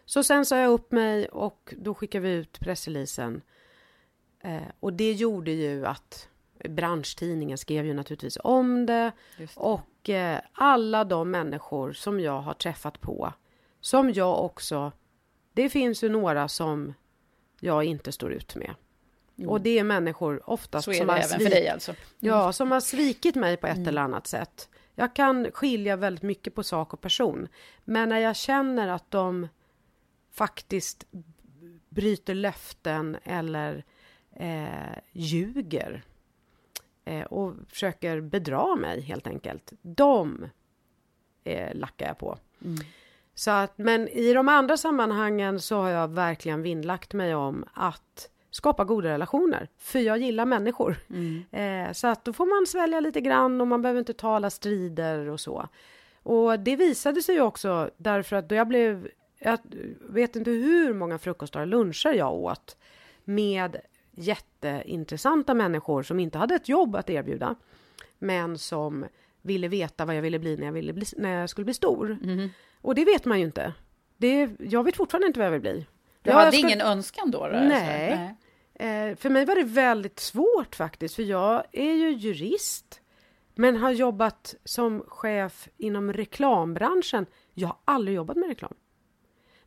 [0.05, 3.43] Så sen sa jag upp mig och då skickade vi ut pressreleasen.
[4.41, 6.29] Eh, och det gjorde ju att
[6.69, 9.13] branschtidningen skrev ju naturligtvis om det.
[9.39, 9.57] Det.
[9.57, 13.33] Och eh, alla de människor som jag har träffat på,
[13.81, 14.93] som jag också,
[15.53, 16.95] det finns ju några som
[17.61, 18.75] jag inte står ut med.
[19.47, 20.97] Och det är människor oftast Mm.
[20.97, 21.95] Är som har även för dig alltså?
[22.19, 24.69] Ja, som har svikit mig på ett eller annat sätt.
[24.95, 27.49] Jag kan skilja väldigt mycket på sak och person.
[27.85, 29.49] Men när jag känner att de
[30.33, 31.07] faktiskt
[31.89, 33.85] bryter löften eller
[34.37, 36.05] eh, ljuger
[37.05, 39.73] eh, och försöker bedra mig helt enkelt.
[39.83, 40.47] De
[41.45, 42.39] eh, lackar jag på.
[43.35, 48.29] Så att, men i de andra sammanhangen så har jag verkligen vinnlagt mig om att
[48.51, 49.69] skapa goda relationer.
[49.79, 50.97] För jag gillar människor.
[51.53, 54.51] Eh, så att då får man svälja lite grann och man behöver inte ta alla
[54.51, 55.69] strider och så.
[56.23, 59.59] Och det visade sig ju också därför att då jag blev, jag
[60.01, 62.77] vet inte hur många frukostar och luncher jag åt
[63.25, 63.77] med
[64.13, 67.55] jätteintressanta människor som inte hade ett jobb att erbjuda.
[68.19, 69.07] Men som
[69.43, 72.19] ville veta vad jag ville bli när jag, ville bli, när jag skulle bli stor.
[72.81, 73.73] Och det vet man ju inte.
[74.17, 75.87] Det, jag vet fortfarande inte vad jag vill bli.
[76.23, 77.39] Du Ja, hade jag skulle- ingen önskan då?
[77.49, 78.13] då Nej.
[78.13, 78.35] alltså?
[78.85, 83.01] Eh, för mig var det väldigt svårt faktiskt, för jag är ju jurist,
[83.55, 87.27] men har jobbat som chef inom reklambranschen.
[87.55, 88.75] Jag har aldrig jobbat med reklam.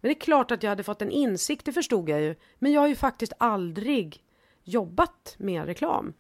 [0.02, 2.72] Men det är klart att jag hade fått en insikt, det förstod jag ju, men
[2.72, 4.24] jag har ju faktiskt aldrig
[4.66, 6.14] jobbat med reklam.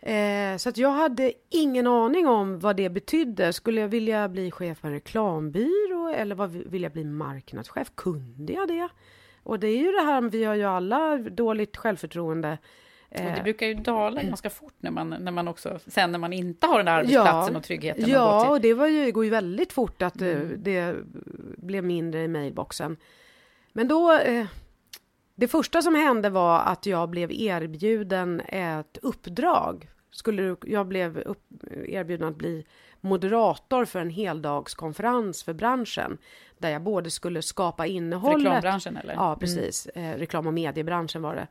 [0.00, 3.52] Eh, så att jag hade ingen aning om vad det betydde.
[3.52, 7.90] Skulle jag vilja bli chef för en reklambyrå eller vad vill jag bli marknadschef?
[7.94, 8.88] Kunde jag det?
[9.42, 12.58] Och det är ju det här, vi har ju alla dåligt självförtroende.
[13.08, 16.18] Och det Eh, brukar ju dala ganska fort när man, när man också, sen när
[16.18, 19.30] man inte har den där arbetsplatsen och tryggheten Ja, och det var ju, går ju
[19.30, 20.54] väldigt fort att eh, Mm.
[20.62, 20.94] det
[21.56, 22.96] blev mindre i mailboxen.
[23.72, 24.46] Men då, eh,
[25.34, 29.88] det första som hände var att jag blev erbjuden ett uppdrag.
[30.10, 31.42] Skulle, jag blev upp,
[31.88, 32.66] erbjuden att bli
[33.00, 36.18] moderator för en heldagskonferens för branschen.
[36.58, 38.46] Där jag både skulle skapa För innehållet.
[38.46, 39.14] reklambranschen eller?
[39.14, 39.86] Ja, precis.
[39.86, 41.46] Eh, reklam och mediebranschen var det.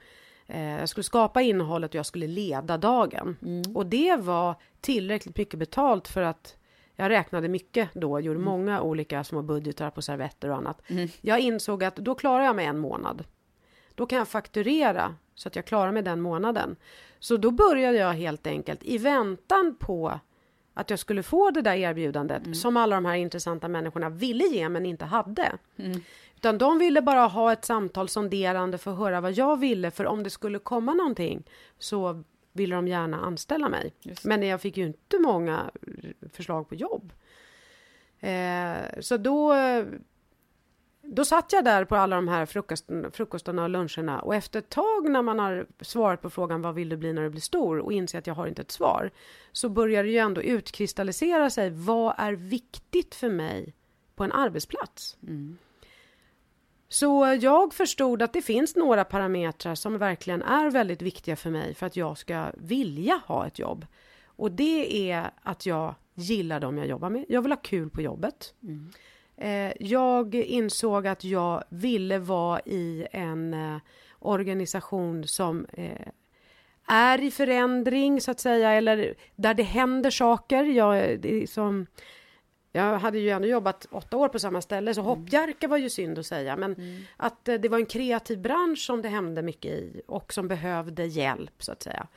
[0.48, 3.38] Eh, jag skulle skapa innehållet och jag skulle leda dagen.
[3.76, 6.58] Och det var tillräckligt mycket betalt för att
[6.96, 10.82] jag räknade mycket då, gjorde många olika små budgetar på servetter och annat.
[11.22, 13.24] Jag insåg att då klarar jag mig en månad.
[13.96, 16.76] Då kan jag fakturera så att jag klarar mig den månaden.
[17.20, 20.20] Så då började jag helt enkelt i väntan på
[20.74, 24.70] att jag skulle få det där erbjudandet som alla de här intressanta människorna ville ge
[24.70, 25.52] men inte hade.
[26.36, 30.06] Utan de ville bara ha ett samtal sonderande för att höra vad jag ville för
[30.06, 31.44] om det skulle komma någonting
[31.80, 33.94] så ville de gärna anställa mig.
[34.24, 35.72] Men jag fick ju inte många
[36.34, 37.14] förslag på jobb.
[38.20, 39.54] Eh, så då,
[41.14, 44.70] då satt jag där på alla de här frukosten, frukostarna och luncherna och efter ett
[44.70, 47.80] tag när man har svarat på frågan vad vill du bli när du blir stor
[47.80, 49.12] och inser att jag har inte ett svar
[49.52, 53.74] så börjar det ju ändå utkristallisera sig vad är viktigt för mig
[54.16, 55.18] på en arbetsplats.
[56.90, 61.74] Så jag förstod att det finns några parametrar som verkligen är väldigt viktiga för mig
[61.74, 63.86] för att jag ska vilja ha ett jobb.
[64.26, 67.26] Och det är att jag gillar dem jag jobbar med.
[67.30, 68.54] Jag vill ha kul på jobbet.
[68.62, 68.70] Eh,
[69.80, 73.78] jag insåg att jag ville vara i en eh,
[74.20, 76.08] organisation som eh,
[76.88, 80.64] är i förändring så att säga eller där det händer saker.
[80.64, 81.20] Jag,
[81.50, 81.86] som,
[82.72, 86.20] jag hade ju ändå jobbat åtta år på samma ställe så hoppjerka var ju synd
[86.20, 86.76] att säga men
[87.18, 91.06] att eh, det var en kreativ bransch som det hände mycket i och som behövde
[91.06, 92.08] hjälp så att säga.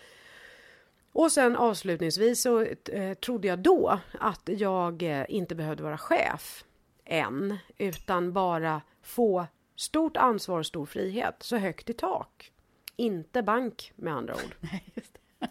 [1.13, 6.66] Och sen avslutningsvis så eh, trodde jag då att jag eh, inte behövde vara chef
[7.07, 12.53] än utan bara få stort ansvar och stor frihet, så högt i tak.
[12.97, 14.57] Inte bank med andra ord.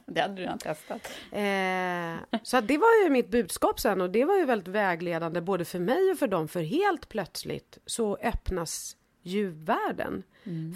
[0.05, 1.11] Det hade du redan testat.
[1.31, 5.65] Eh, så det var ju mitt budskap sen och det var ju väldigt vägledande både
[5.65, 10.23] för mig och för dem för helt plötsligt så öppnas ju världen.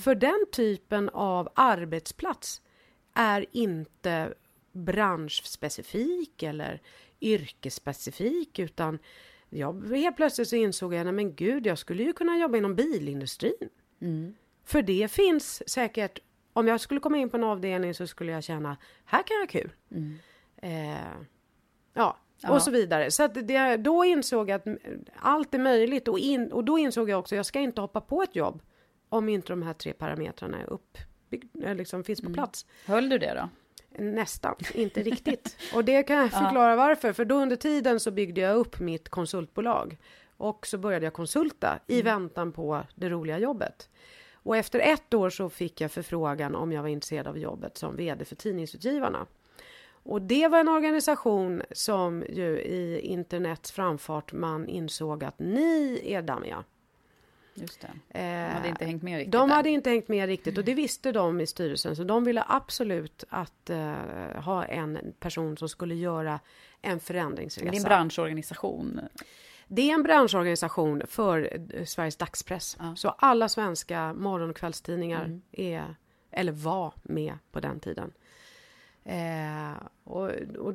[0.04, 2.62] För den typen av arbetsplats
[3.14, 4.34] är inte
[4.72, 6.82] branschspecifik eller
[7.22, 9.00] yrkesspecifik utan
[9.50, 12.76] jag, helt plötsligt så insåg jag, nej men gud, jag skulle ju kunna jobba inom
[12.76, 13.70] bilindustrin.
[14.66, 16.20] För det finns säkert,
[16.54, 19.42] om jag skulle komma in på en avdelning så skulle jag känna, här kan jag
[19.42, 19.72] ha kul.
[20.62, 20.92] Eh,
[21.94, 22.52] ja, Ja.
[22.54, 23.12] och så vidare.
[23.12, 24.78] Så att det, då insåg jag att
[25.16, 28.24] allt är möjligt och, in, och då insåg jag också, jag ska inte hoppa på
[28.24, 28.62] ett jobb
[29.10, 32.66] om inte de här tre parametrarna är uppbyggda, liksom finns på plats.
[32.86, 33.50] Höll du det då?
[33.98, 35.58] Nästan, inte riktigt.
[35.74, 37.14] Och det kan jag förklara varför.
[37.14, 39.98] För då under tiden så byggde jag upp mitt konsultbolag.
[40.38, 43.90] Och så började jag konsulta i väntan på det roliga jobbet.
[44.34, 47.96] Och efter ett år så fick jag förfrågan om jag var intresserad av jobbet som
[47.96, 49.26] vd för Tidningsutgivarna.
[50.04, 56.22] Och det var en organisation som ju i internets framfart man insåg att ni är
[56.22, 56.64] dammiga.
[57.62, 58.20] Just det.
[58.20, 59.56] Eh, De hade inte hängt med riktigt de där.
[59.56, 63.24] hade inte hängt med riktigt och det visste de i styrelsen så de ville absolut
[63.30, 63.94] att eh,
[64.36, 66.40] ha en person som skulle göra
[66.82, 67.72] en förändringsresa.
[67.72, 69.02] Det är en branschorganisation.
[69.68, 72.78] Det är en branschorganisation för eh, Sveriges dagspress.
[72.80, 72.96] Ja.
[72.96, 75.42] Så alla svenska morgon och kvällstidningar Mm.
[75.52, 75.96] är,
[76.32, 78.12] eller var med på den tiden.
[79.04, 79.72] Eh,
[80.04, 80.74] och, och,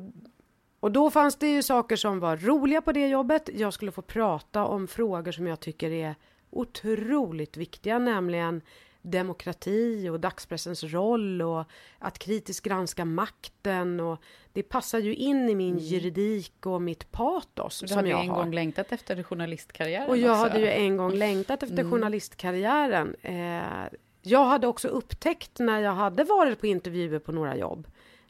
[0.79, 3.49] och då fanns det ju saker som var roliga på det jobbet.
[3.53, 6.15] Jag skulle få prata om frågor som jag tycker är
[6.55, 8.61] otroligt viktiga, nämligen
[9.01, 11.63] demokrati och dagspressens roll och
[11.99, 14.21] att kritiskt granska makten och
[14.53, 18.23] det passar ju in i min juridik och mitt patos Du som hade ju jag
[18.23, 18.43] en har.
[18.43, 20.43] gång längtat efter journalistkarriären Och jag också.
[20.43, 23.15] hade ju en gång längtat efter journalistkarriären.
[23.21, 23.61] Eh,
[24.21, 27.87] jag hade också upptäckt när jag hade varit på intervjuer på några jobb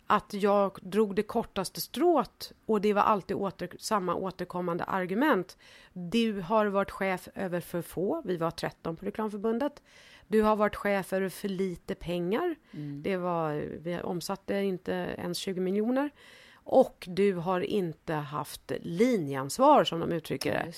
[0.07, 5.57] att jag drog det kortaste strået och det var alltid åter, samma återkommande argument.
[5.93, 9.81] Du har varit chef över för få, vi var 13 på Reklamförbundet.
[10.27, 12.55] Du har varit chef över för lite pengar.
[13.03, 16.09] Det var, vi omsatte inte ens 20 miljoner.
[16.53, 20.73] Och du har inte haft linjeansvar som de uttrycker det.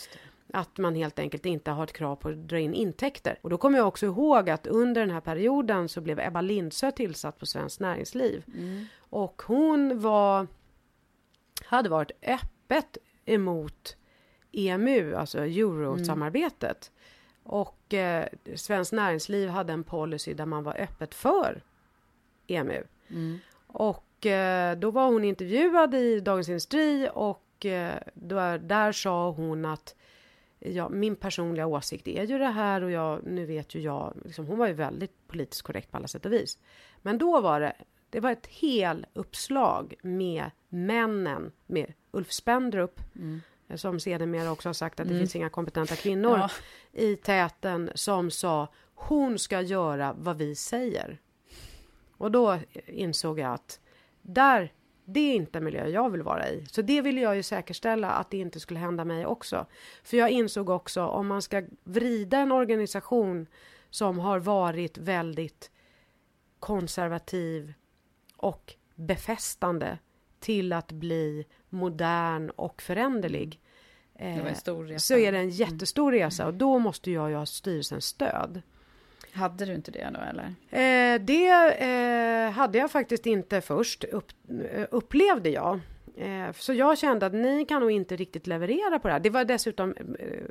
[0.53, 3.39] Att man helt enkelt inte har ett krav på att dra in intäkter.
[3.41, 6.91] Och då kommer jag också ihåg att under den här perioden så blev Ebba Lindsö
[6.91, 8.43] tillsatt på Svenskt Näringsliv.
[9.09, 10.47] Och hon var,
[11.65, 13.97] hade varit öppet emot
[14.51, 16.91] EMU, alltså eurosamarbetet.
[17.43, 21.61] Och eh, Svenskt Näringsliv hade en policy där man var öppet för
[22.47, 22.83] EMU.
[23.67, 29.65] Och eh, då var hon intervjuad i Dagens Industri och eh, då, där sa hon
[29.65, 29.95] att
[30.59, 34.45] ja, min personliga åsikt är ju det här och jag, nu vet ju jag, liksom,
[34.47, 36.59] hon var ju väldigt politiskt korrekt på alla sätt och vis.
[37.01, 37.73] Men då var det,
[38.09, 42.99] det var ett hel uppslag med männen, med Ulf Spendrup,
[43.75, 46.49] som sedermera också har sagt att det finns inga kompetenta kvinnor Ja.
[46.91, 51.17] i täten som sa hon ska göra vad vi säger.
[52.17, 53.79] Och då insåg jag att
[54.21, 54.73] där,
[55.05, 56.65] det är inte en miljö jag vill vara i.
[56.65, 59.65] Så det ville jag ju säkerställa att det inte skulle hända mig också.
[60.03, 63.47] För jag insåg också om man ska vrida en organisation
[63.89, 65.71] som har varit väldigt
[66.59, 67.73] konservativ
[68.37, 69.97] och befästande
[70.39, 73.59] till att bli modern och föränderlig.
[74.19, 74.97] Det eh.
[74.97, 78.61] Så är det en jättestor resa och då måste jag ju ha styrelsens stöd.
[79.31, 80.43] Hade du inte det då eller?
[80.69, 81.47] Eh, det
[81.83, 84.31] eh, hade jag faktiskt inte först, upp,
[84.71, 85.79] eh, upplevde jag.
[86.55, 89.19] Så jag kände att ni kan nog inte riktigt leverera på det här.
[89.19, 89.95] Det var dessutom,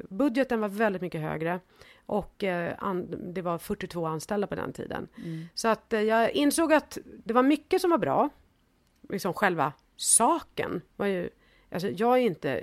[0.09, 1.61] budgeten var väldigt mycket högre.
[2.07, 5.09] Och eh, an, det var 42 anställda på den tiden.
[5.55, 8.29] Så att eh, jag insåg att det var mycket som var bra.
[9.09, 11.31] Liksom själva saken var ju...
[11.71, 12.63] Alltså jag, är inte,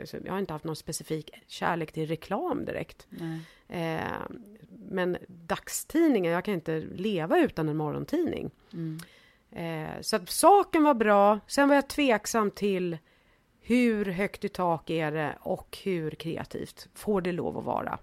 [0.00, 3.06] alltså jag har inte haft någon specifik kärlek till reklam direkt.
[3.68, 4.00] Eh,
[4.88, 8.50] men dagstidningen, jag kan inte leva utan en morgontidning.
[9.50, 11.40] Eh, så att saken var bra.
[11.46, 12.98] Sen var jag tveksam till
[13.60, 17.98] hur högt i tak är det och hur kreativt får det lov att vara.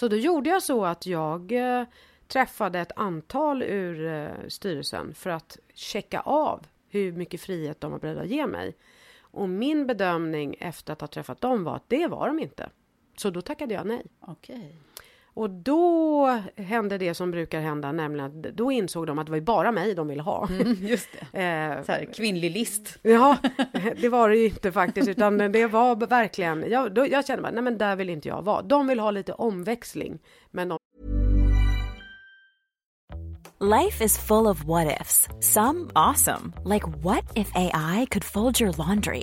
[0.00, 1.84] Så då gjorde jag så att jag eh,
[2.28, 7.98] träffade ett antal ur eh, styrelsen för att checka av hur mycket frihet de var
[7.98, 8.76] beredda att ge mig.
[9.20, 12.70] Och min bedömning efter att ha träffat dem var att det var de inte.
[13.16, 14.06] Så då tackade jag nej.
[14.20, 14.76] Okej.
[15.34, 16.26] Och då
[16.56, 19.94] hände det som brukar hända, nämligen att då insåg de att det var bara mig
[19.94, 20.48] de ville ha.
[20.80, 21.42] Just det.
[21.42, 22.98] Eh, Så här, kvinnlig list.
[23.02, 23.36] Ja,
[24.00, 27.52] det var det ju inte faktiskt, utan det var verkligen, jag, då, jag kände bara,
[27.52, 28.62] nej men där vill inte jag vara.
[28.62, 30.18] De vill ha lite omväxling,
[30.50, 30.78] men de
[33.62, 35.28] Life is full of what ifs.
[35.40, 39.22] Some awesome, like what if AI could fold your laundry?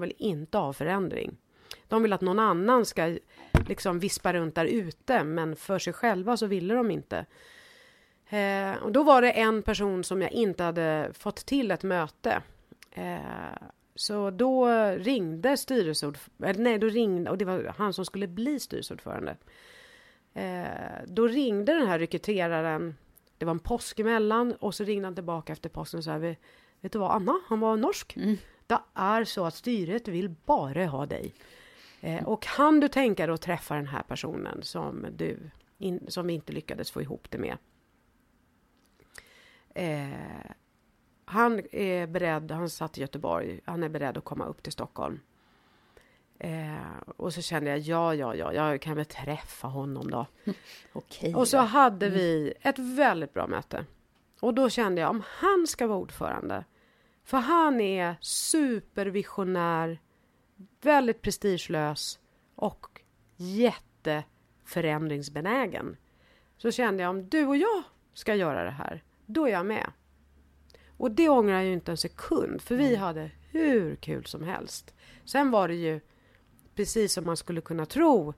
[0.00, 1.36] vill inte ha förändring.
[1.88, 3.18] De vill att någon annan ska
[3.68, 7.26] liksom vispa runt där ute, men för sig själva så ville de inte.
[8.28, 12.42] Eh, och då var det en person som jag inte hade fått till ett möte.
[12.90, 13.18] Eh,
[13.94, 14.66] så då
[14.96, 19.36] ringde styrelseordförande, nej då ringde, och det var han som skulle bli styrelseordförande.
[20.34, 20.66] Eh,
[21.06, 22.96] då ringde den här rekryteraren,
[23.38, 26.92] det var en påsk emellan och så ringde han tillbaka efter påsken och sa vet
[26.92, 28.16] du vad Anna, han var norsk.
[28.16, 28.36] Mm.
[28.66, 31.34] Det är så att styret vill bara ha dig.
[32.00, 36.26] Eh, och kan du tänka dig att träffa den här personen som du, in, som
[36.26, 37.56] vi inte lyckades få ihop det med?
[39.74, 40.50] Eh,
[41.24, 45.20] han är beredd, han satt i Göteborg, han är beredd att komma upp till Stockholm.
[46.38, 50.26] Eh, och så kände jag, ja, ja, ja, jag kan väl träffa honom då.
[50.92, 51.34] Okej.
[51.34, 53.84] och så hade vi ett väldigt bra möte.
[54.40, 56.64] Och då kände jag, om han ska vara ordförande,
[57.26, 60.00] för han är supervisionär,
[60.82, 62.18] väldigt prestigelös
[62.54, 63.00] och
[63.36, 65.96] jätteförändringsbenägen.
[66.56, 67.82] Så kände jag, om du och jag
[68.14, 69.90] ska göra det här, då är jag med.
[70.96, 74.94] Och det ångrar jag ju inte en sekund, för vi hade hur kul som helst.
[75.24, 76.00] Sen var det ju,
[76.74, 78.34] precis som man skulle kunna tro,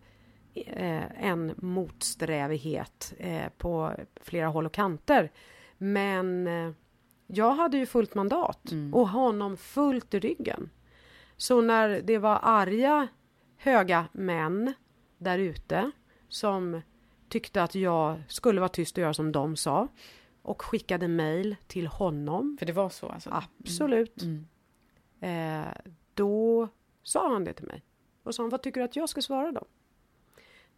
[0.54, 5.30] eh, en motsträvighet eh, på flera håll och kanter.
[5.78, 6.72] Men eh,
[7.30, 8.94] jag hade ju fullt mandat mm.
[8.94, 10.70] och honom fullt i ryggen.
[11.36, 13.08] Så när det var arga,
[13.56, 14.74] höga män
[15.18, 15.90] där ute
[16.28, 16.80] som
[17.28, 19.88] tyckte att jag skulle vara tyst och göra som de sa
[20.42, 22.56] och skickade mejl till honom.
[22.58, 23.30] För det var så alltså?
[23.60, 24.22] Absolut.
[24.22, 24.46] Mm.
[25.20, 25.62] Mm.
[25.62, 26.68] Eh, då
[27.02, 27.82] sa han det till mig.
[28.22, 29.64] Och sa vad tycker du att jag ska svara då?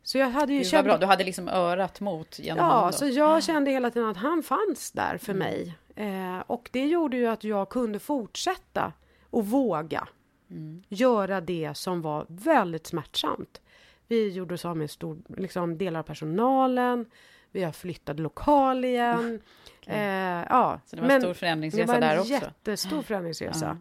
[0.02, 0.84] Så jag hade ju känt...
[0.84, 4.42] bra, du hade liksom örat mot genom Ja, så jag kände hela tiden att han
[4.42, 5.38] fanns där för mm.
[5.38, 5.78] mig.
[5.96, 8.92] Eh, och det gjorde ju att jag kunde fortsätta
[9.30, 10.08] och våga
[10.50, 10.82] mm.
[10.88, 13.60] göra det som var väldigt smärtsamt.
[14.08, 17.06] Vi gjorde oss av med stor, liksom, delar av personalen,
[17.50, 19.40] vi har flyttat lokal igen.
[19.80, 19.96] Okay.
[19.96, 22.32] Eh, ja, så det var en stor förändringsresa där också?
[22.32, 23.78] Det var en jättestor förändringsresa.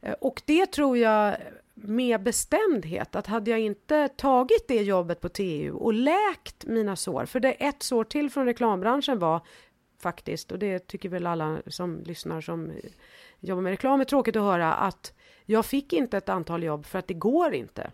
[0.00, 0.08] Ja.
[0.08, 1.36] Eh, och det tror jag
[1.74, 7.24] med bestämdhet att hade jag inte tagit det jobbet på TU och läkt mina sår,
[7.26, 9.40] för det ett sår till från reklambranschen var
[10.00, 12.72] faktiskt, och det tycker väl alla som lyssnar som
[13.40, 15.12] jobbar med reklam är tråkigt att höra, att
[15.44, 17.92] jag fick inte ett antal jobb för att det går inte.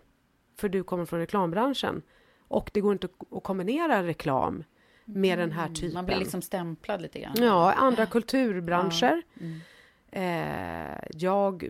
[0.55, 2.01] För du kommer från reklambranschen.
[2.47, 4.63] Och det går inte att kombinera reklam
[5.05, 5.83] med den här typen.
[5.83, 7.33] Mm, man blir liksom stämplad lite grann.
[7.37, 9.21] Ja, andra kulturbranscher.
[9.33, 9.41] Ja.
[9.45, 9.59] Mm.
[10.11, 11.69] Eh, jag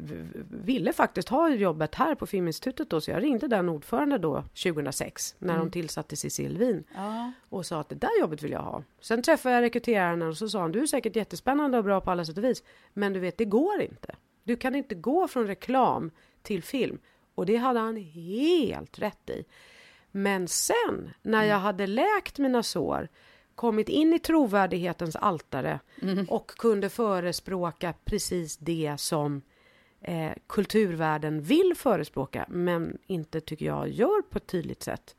[0.50, 5.36] ville faktiskt ha jobbet här på Filminstitutet då, så jag ringde den ordförande då 2006
[5.40, 5.66] när mm.
[5.66, 7.32] de tillsatte Cecil Wien ja.
[7.50, 8.84] och sa att det där jobbet vill jag ha.
[9.02, 12.12] Sen träffade jag rekryteraren och så sa han, du är säkert jättespännande och bra på
[12.12, 12.64] alla sätt och vis,
[12.94, 14.16] men du vet, det går inte.
[14.44, 16.12] Du kan inte gå från reklam
[16.42, 17.00] till film.
[17.36, 19.46] Och det hade han helt rätt i.
[20.12, 23.08] Men sen, när jag hade läkt mina sår,
[23.58, 26.26] kommit in i trovärdighetens altare mm.
[26.30, 29.42] och kunde förespråka precis det som
[30.02, 35.16] eh, kulturvärlden vill förespråka, men inte tycker jag gör på ett tydligt sätt.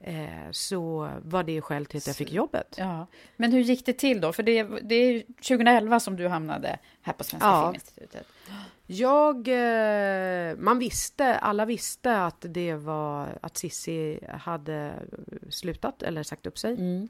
[0.00, 2.74] Eh, så var det skäl till att jag fick jobbet.
[2.78, 3.06] Ja.
[3.36, 4.32] Men hur gick det till då?
[4.32, 7.64] För det, det är 2011 som du hamnade här på Svenska ja.
[7.64, 8.26] Filminstitutet.
[8.86, 14.92] Jag, eh, man visste, alla visste att det var att Sissi hade
[15.50, 16.72] slutat eller sagt upp sig.
[16.72, 17.08] Mm.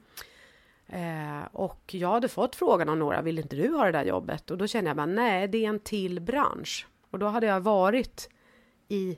[0.87, 4.51] Eh, och jag hade fått frågan av några, vill inte du ha det där jobbet?
[4.51, 6.87] Och då kände jag bara, nej, det är en till bransch.
[7.11, 8.29] Och då hade jag varit
[8.87, 9.17] i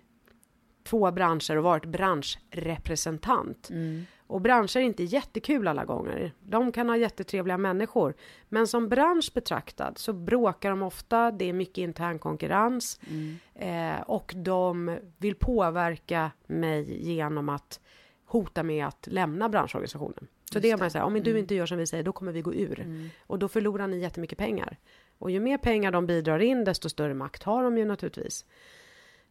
[0.84, 3.70] två branscher och varit branschrepresentant.
[3.70, 4.06] Mm.
[4.28, 6.34] Och branscher är inte jättekul alla gånger.
[6.40, 8.14] De kan ha jättetrevliga människor.
[8.50, 13.00] Men som bransch betraktad så bråkar de ofta, det är mycket intern konkurrens.
[13.10, 13.40] Mm.
[13.56, 17.80] Eh, och de vill påverka mig genom att
[18.26, 20.28] hota med att lämna branschorganisationen.
[20.54, 21.24] Så det är man säger, om mm.
[21.24, 22.80] du inte gör som vi säger, då kommer vi gå ur.
[22.80, 23.10] Mm.
[23.28, 24.78] Och då förlorar ni jättemycket pengar.
[25.18, 28.46] Och ju mer pengar de bidrar in, desto större makt har de ju naturligtvis.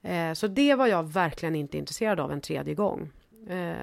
[0.03, 3.11] Eh, så det var jag verkligen inte intresserad av en tredje gång.
[3.49, 3.77] Eh,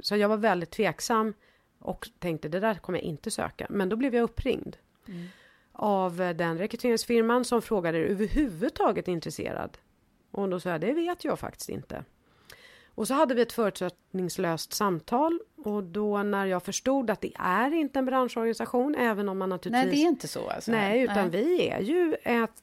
[0.00, 1.34] så jag var väldigt tveksam
[1.78, 3.66] och tänkte det där kommer jag inte söka.
[3.70, 4.76] Men då blev jag uppringd
[5.08, 5.26] mm.
[5.72, 9.78] av den rekryteringsfirman som frågade är överhuvudtaget intresserad?
[10.30, 12.04] Och då sa jag det vet jag faktiskt inte.
[12.94, 17.74] Och så hade vi ett förutsättningslöst samtal och då när jag förstod att det är
[17.74, 19.84] inte en branschorganisation, även om man naturligtvis...
[19.84, 20.70] Nej, det är inte så alltså.
[20.70, 21.30] Nej, utan Nej.
[21.30, 22.62] vi är ju ett,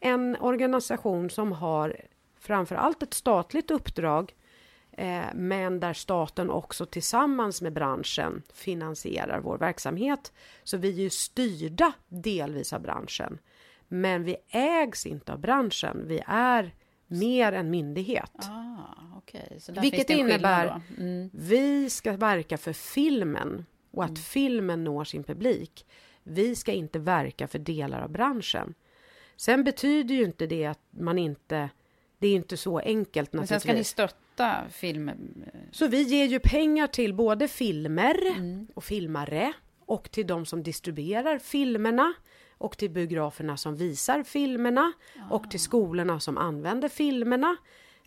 [0.00, 1.96] en organisation som har
[2.38, 4.34] framför allt ett statligt uppdrag
[4.92, 10.32] eh, men där staten också tillsammans med branschen finansierar vår verksamhet.
[10.64, 13.38] Så vi är ju styrda delvis av branschen.
[13.88, 16.04] Men vi ägs inte av branschen.
[16.06, 16.74] Vi är
[17.08, 18.32] mer än myndighet.
[18.38, 19.60] Ah, okay.
[19.60, 20.80] Så Vilket innebär.
[20.98, 21.30] Mm.
[21.32, 24.16] vi ska verka för filmen och att Mm.
[24.22, 25.86] filmen når sin publik.
[26.22, 28.74] Vi ska inte verka för delar av branschen.
[29.36, 31.70] Sen betyder ju inte det att man inte...
[32.18, 35.10] Det är inte så enkelt Men sen ska ni stötta film...
[35.72, 38.66] Så vi ger ju pengar till både filmer Mm.
[38.74, 39.52] och filmare
[39.86, 42.12] och till de som distribuerar filmerna
[42.58, 44.92] och till biograferna som visar filmerna
[45.30, 47.56] och till skolorna som använder filmerna.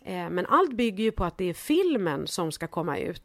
[0.04, 3.22] Eh, Men allt bygger ju på att det är filmen som ska komma ut.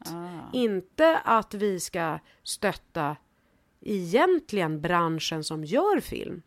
[0.52, 3.16] Inte att vi ska stötta
[3.80, 6.42] egentligen branschen som gör film.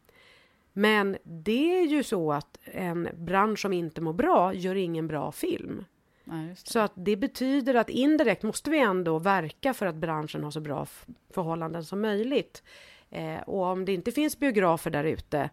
[0.73, 5.31] Men det är ju så att en bransch som inte mår bra gör ingen bra
[5.31, 5.85] film.
[6.23, 6.33] Ja.
[6.55, 10.59] Så att det betyder att indirekt måste vi ändå verka för att branschen har så
[10.59, 10.87] bra
[11.33, 12.63] förhållanden som möjligt.
[13.11, 15.49] Eh, och om det inte finns biografer där ute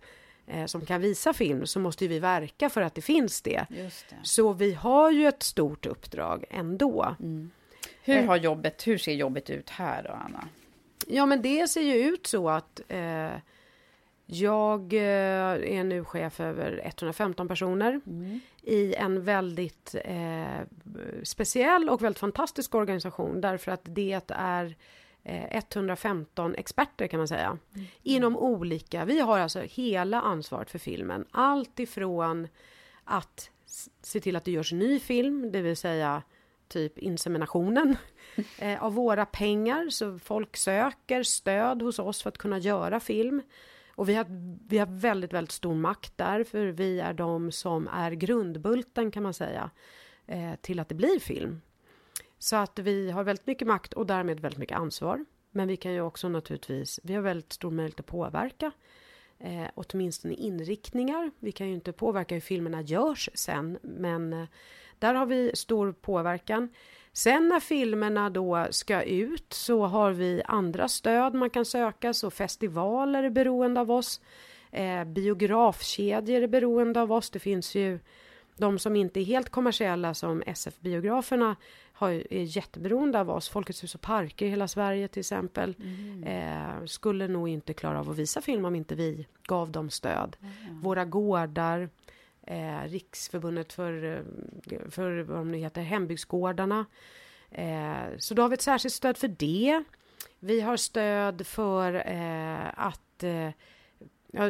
[0.47, 3.67] eh, som kan visa film så måste vi verka för att det finns det.
[3.69, 4.17] Det.
[4.23, 7.17] Så vi har ju ett stort uppdrag ändå.
[8.03, 10.49] Hur, har jobbet, hur ser jobbet ut här då, Anna?
[11.07, 13.31] Ja, men det ser ju ut så att eh,
[14.31, 18.01] jag eh, är nu chef över 115 personer
[18.63, 20.61] i en väldigt eh,
[21.23, 24.73] speciell och väldigt fantastisk organisation därför att det är eh,
[25.51, 27.59] 115 experter kan man säga.
[28.03, 31.25] Inom olika, vi har alltså hela ansvaret för filmen.
[31.31, 32.49] Allt ifrån
[33.05, 33.51] att
[34.03, 36.23] se till att det görs ny film, det vill säga
[36.69, 37.97] typ inseminationen
[38.59, 39.89] eh, av våra pengar.
[39.91, 43.43] Så folk söker stöd hos oss för att kunna göra film.
[43.95, 44.27] Och vi har,
[44.69, 49.23] vi har väldigt, väldigt stor makt där, för vi är de som är grundbulten kan
[49.23, 49.71] man säga,
[50.27, 51.61] eh, till att det blir film.
[52.39, 55.25] Så att vi har väldigt mycket makt och därmed väldigt mycket ansvar.
[55.51, 58.73] Men vi kan ju också naturligtvis, vi har väldigt stor möjlighet att påverka.
[59.39, 61.31] Eh, åtminstone inriktningar.
[61.39, 64.49] Vi kan ju inte påverka hur filmerna görs sen, men eh,
[64.99, 66.69] där har vi stor påverkan.
[67.13, 72.31] Sen när filmerna då ska ut så har vi andra stöd man kan söka, så
[72.31, 74.21] festivaler är beroende av oss.
[74.71, 77.31] Eh, biografkedjor är beroende av oss.
[77.31, 77.99] Det finns ju
[78.57, 81.57] de som inte är helt kommersiella som SF-biograferna
[81.99, 83.49] har, är jätteberoende av oss.
[83.49, 85.75] Folkets hus och parker i hela Sverige till exempel.
[86.27, 90.37] Eh, skulle nog inte klara av att visa film om inte vi gav dem stöd.
[90.83, 91.89] Våra gårdar,
[92.47, 96.87] eh, Riksförbundet för, eh, för vad de nu heter, hembygdsgårdarna.
[97.51, 99.85] Eh, så då har vi ett särskilt stöd för det.
[100.39, 103.51] Vi har stöd för eh, att eh,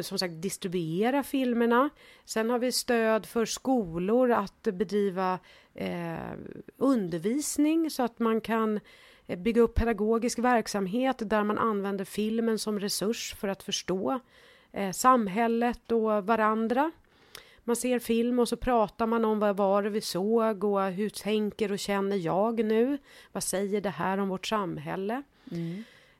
[0.01, 1.89] som sagt distribuera filmerna.
[2.25, 5.39] Sen har vi stöd för skolor att bedriva
[5.79, 6.33] eh,
[6.77, 8.79] undervisning så att man kan
[9.27, 14.19] eh, bygga upp pedagogisk verksamhet där man använder filmen som resurs för att förstå
[14.71, 16.91] eh, samhället och varandra.
[17.63, 21.09] Man ser film och så pratar man om vad var det vi såg och hur
[21.09, 22.97] tänker och känner jag nu?
[23.31, 25.23] Vad säger det här om vårt samhälle?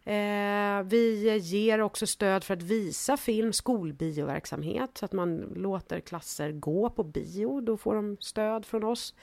[0.10, 6.52] Eh, vi ger också stöd för att visa film, skolbioverksamhet, så att man låter klasser
[6.52, 7.62] gå på bio.
[7.62, 9.14] Då får de stöd från oss.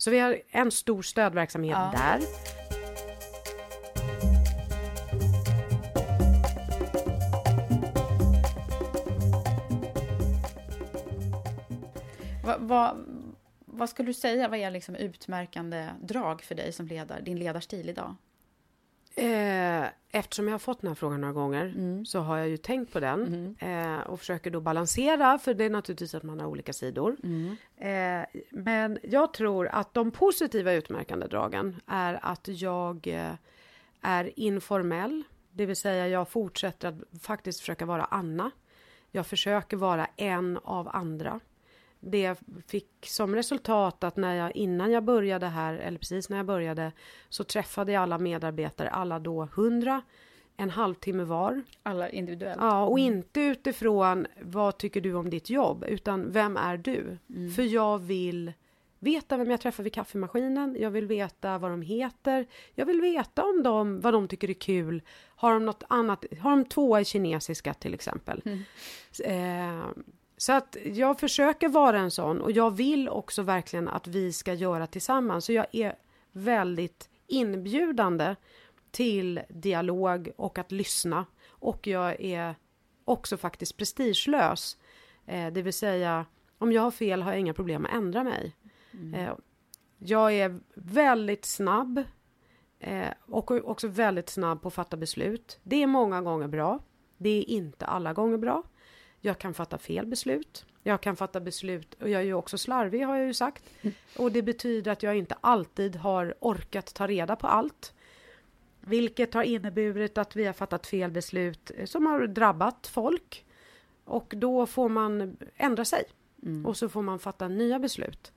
[0.00, 1.92] Så vi har en stor stödverksamhet Ja.
[1.96, 2.20] där.
[12.44, 12.96] Va, va,
[13.64, 17.88] vad skulle du säga, vad är liksom utmärkande drag för dig som ledare, din ledarstil
[17.88, 18.14] idag?
[19.14, 22.92] Eh, eftersom jag har fått den här frågan några gånger så har jag ju tänkt
[22.92, 26.72] på den eh, och försöker då balansera för det är naturligtvis att man har olika
[26.72, 27.16] sidor.
[27.76, 33.06] Eh, men jag tror att de positiva utmärkande dragen är att jag
[34.00, 38.50] är informell, det vill säga jag fortsätter att faktiskt försöka vara Anna.
[39.10, 41.40] Jag försöker vara en av andra.
[42.00, 46.46] Det fick som resultat att när jag innan jag började här, eller precis när jag
[46.46, 46.92] började,
[47.28, 50.02] så träffade jag alla medarbetare, alla då hundra,
[50.56, 51.62] en halvtimme var.
[51.82, 52.60] Alla individuellt?
[52.60, 57.18] Ja, och inte utifrån vad tycker du om ditt jobb, utan vem är du?
[57.56, 58.52] För jag vill
[58.98, 63.44] veta vem jag träffar vid kaffemaskinen, jag vill veta vad de heter, jag vill veta
[63.44, 65.02] om de, vad de tycker är kul.
[65.36, 68.42] Har de något annat, har de tvåa i kinesiska till exempel?
[69.24, 69.84] Eh,
[70.40, 74.54] så att jag försöker vara en sån och jag vill också verkligen att vi ska
[74.54, 75.44] göra tillsammans.
[75.44, 75.94] Så jag är
[76.32, 78.36] väldigt inbjudande
[78.90, 81.26] till dialog och att lyssna.
[81.48, 82.54] Och jag är
[83.04, 84.76] också faktiskt prestigelös.
[85.26, 86.26] Eh, det vill säga,
[86.58, 88.56] om jag har fel har jag inga problem att ändra mig.
[89.14, 89.32] Eh,
[89.98, 92.02] jag är väldigt snabb
[92.78, 95.58] eh, och också väldigt snabb på att fatta beslut.
[95.62, 96.78] Det är många gånger bra.
[97.16, 98.62] Det är inte alla gånger bra.
[99.20, 100.66] Jag kan fatta fel beslut.
[100.82, 103.64] Jag kan fatta beslut, och jag är ju också slarvig har jag ju sagt.
[104.16, 107.94] Och det betyder att jag inte alltid har orkat ta reda på allt.
[108.80, 113.44] Vilket har inneburit att vi har fattat fel beslut eh, som har drabbat folk.
[114.04, 116.04] Och då får man ändra sig.
[116.42, 116.66] Mm.
[116.66, 118.32] Och så får man fatta nya beslut.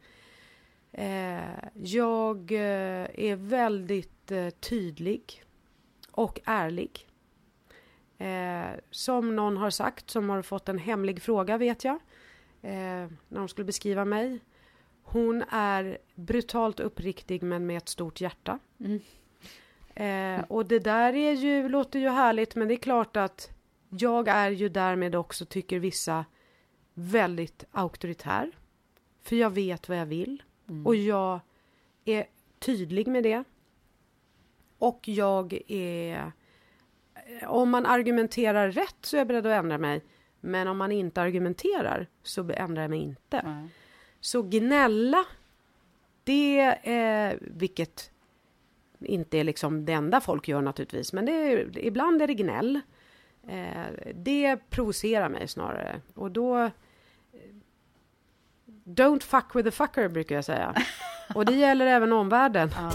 [0.91, 1.39] Eh,
[1.73, 5.43] jag eh, är väldigt tydlig
[6.11, 7.07] och ärlig.
[8.93, 11.95] Som någon har sagt, som har fått en hemlig fråga vet jag,
[12.61, 12.71] eh,
[13.27, 14.39] när de skulle beskriva mig.
[15.03, 18.59] Hon är brutalt uppriktig men med ett stort hjärta.
[18.79, 18.99] Mm.
[19.95, 23.49] Eh, och det där är ju, låter ju härligt men det är klart att
[23.89, 26.25] jag är ju därmed också, tycker vissa,
[26.93, 28.51] väldigt auktoritär.
[29.21, 30.43] För jag vet vad jag vill.
[30.69, 30.87] Mm.
[30.87, 31.39] Och jag
[32.05, 32.25] är
[32.59, 33.43] tydlig med det.
[34.77, 36.31] Och jag är...
[37.47, 40.01] Om man argumenterar rätt så är jag beredd att ändra mig.
[40.39, 43.41] Men om man inte argumenterar så ändrar jag mig inte.
[43.45, 43.67] Nej.
[44.19, 45.25] Så gnälla,
[46.23, 47.37] det är...
[47.41, 48.11] Vilket
[48.99, 51.13] inte är liksom det enda folk gör naturligtvis.
[51.13, 52.79] Men det är, ibland är det gnäll.
[53.47, 56.01] Eh, det provocerar mig snarare.
[56.13, 56.57] Och då...
[56.57, 56.69] eh,
[58.85, 60.75] Don't fuck with the fucker brukar jag säga.
[61.35, 62.69] Och det gäller även omvärlden.
[62.75, 62.91] Ja.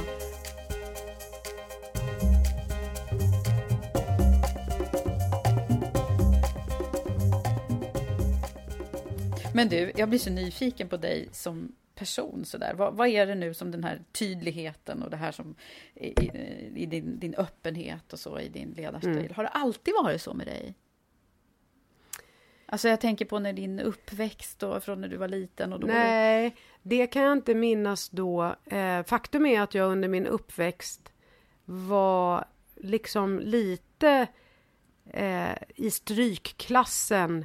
[9.54, 12.74] Men du, jag blir så nyfiken på dig som person sådär.
[12.74, 15.54] Vad, vad är det nu som den här tydligheten och det här som
[15.94, 16.28] i,
[16.74, 19.18] i, din, din öppenhet och så i din ledarstil.
[19.18, 19.34] Mm.
[19.34, 20.74] Har det alltid varit så med dig?
[22.66, 25.86] Alltså jag tänker på när din uppväxt och från när du var liten och då
[25.86, 28.56] Nej, det kan jag inte minnas då.
[28.64, 31.12] Eh, faktum är att jag under min uppväxt
[31.64, 32.44] var
[32.76, 34.26] liksom lite
[35.10, 37.44] eh, i strykklassen.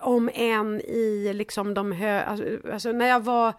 [0.00, 2.24] Om än i liksom de hö...
[2.24, 3.54] Alltså, alltså, när jag var...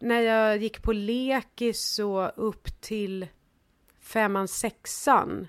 [0.00, 3.26] När jag gick på lekis så upp till
[4.00, 5.48] femman, sexan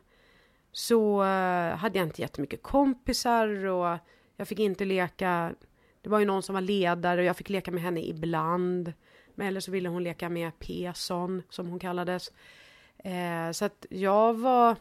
[0.71, 3.97] så eh, hade jag inte jättemycket kompisar och
[4.35, 5.53] jag fick inte leka
[6.01, 8.93] det var ju någon som var ledare och jag fick leka med henne ibland.
[9.35, 12.31] Men eller så ville hon leka med Peson som hon kallades.
[12.97, 14.75] Eh, så att jag var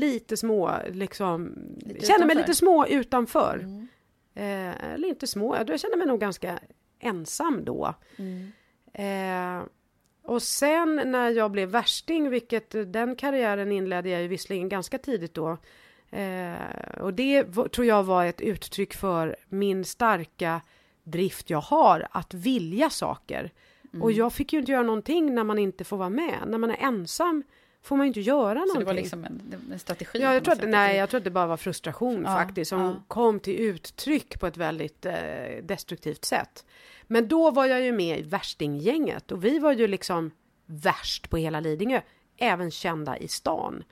[0.00, 1.54] lite små, liksom.
[1.76, 3.58] Lite kände mig lite små utanför.
[3.58, 3.88] Mm.
[4.34, 6.58] Eh, eller inte små, jag kände mig nog ganska
[6.98, 7.94] ensam då.
[8.16, 8.52] Mm.
[8.92, 9.66] Eh,
[10.22, 15.34] och sen när jag blev värsting, vilket den karriären inledde jag ju visserligen ganska tidigt
[15.34, 15.56] då.
[16.10, 20.60] Eh, och det tror jag var ett uttryck för min starka
[21.04, 23.52] drift jag har att vilja saker.
[23.92, 24.02] Mm.
[24.02, 26.38] Och jag fick ju inte göra någonting när man inte får vara med.
[26.46, 27.42] När man är ensam
[27.82, 28.74] får man ju inte göra någonting.
[28.74, 30.18] Så det var liksom en, en strategi?
[30.18, 32.80] Ja, jag tror, att, nej, jag tror att det bara var frustration Ja, faktiskt som
[32.80, 33.02] ja.
[33.08, 35.14] kom till uttryck på ett väldigt eh,
[35.62, 36.64] destruktivt sätt.
[37.06, 40.30] Men då var jag ju med i värstinggänget och vi var ju liksom
[40.66, 42.00] värst på hela Lidingö,
[42.36, 43.84] även kända i stan.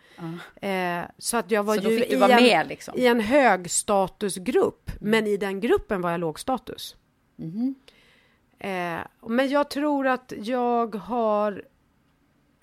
[0.56, 2.94] Eh, så att jag var ju i, en, med, liksom?
[2.96, 6.96] i en högstatusgrupp, men i den gruppen var jag lågstatus.
[7.36, 7.74] Mhm.
[8.58, 11.64] Eh, men jag tror att jag har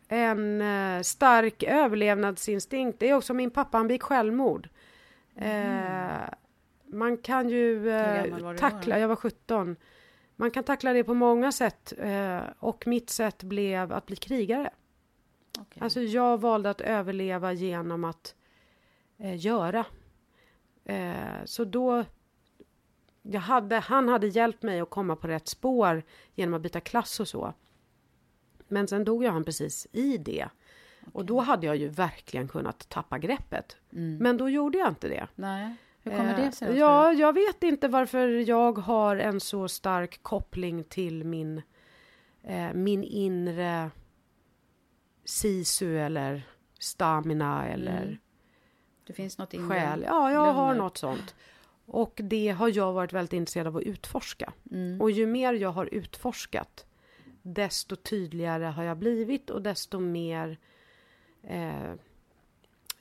[0.07, 2.99] en eh, stark överlevnadsinstinkt.
[2.99, 4.69] Det är också min pappa, han begick självmord.
[5.35, 6.29] Eh,
[6.85, 9.75] man kan ju eh, tackla, jag var 17.
[10.35, 11.93] Man kan tackla det på många sätt
[12.59, 14.69] och mitt sätt blev att bli krigare.
[15.59, 15.83] Okej.
[15.83, 18.35] Alltså jag valde att överleva genom att
[19.17, 19.85] göra.
[21.45, 22.03] Så då...
[23.21, 26.03] Jag hade, han hade hjälpt mig att komma på rätt spår
[26.33, 27.53] genom att byta klass och så.
[28.67, 30.47] Men sen dog jag han precis i det.
[31.13, 33.77] Och då hade jag ju verkligen kunnat tappa greppet.
[33.93, 34.17] Mm.
[34.17, 35.27] Men då gjorde jag inte det.
[35.35, 36.67] Nej, hur kommer det sig?
[36.69, 41.61] Eh, Ja, jag vet inte varför jag har en så stark koppling till min,
[42.43, 43.91] eh, min inre
[45.25, 46.41] sisu eller
[46.79, 48.17] stamina eller Mm.
[49.07, 50.03] Det finns något inre själ.
[50.07, 50.77] Ja, jag har lugn.
[50.77, 51.35] något sånt.
[51.85, 54.53] Och det har jag varit väldigt intresserad av att utforska.
[54.71, 55.01] Mm.
[55.01, 56.85] Och ju mer jag har utforskat,
[57.45, 60.57] desto tydligare har jag blivit och desto mer
[61.43, 61.93] eh,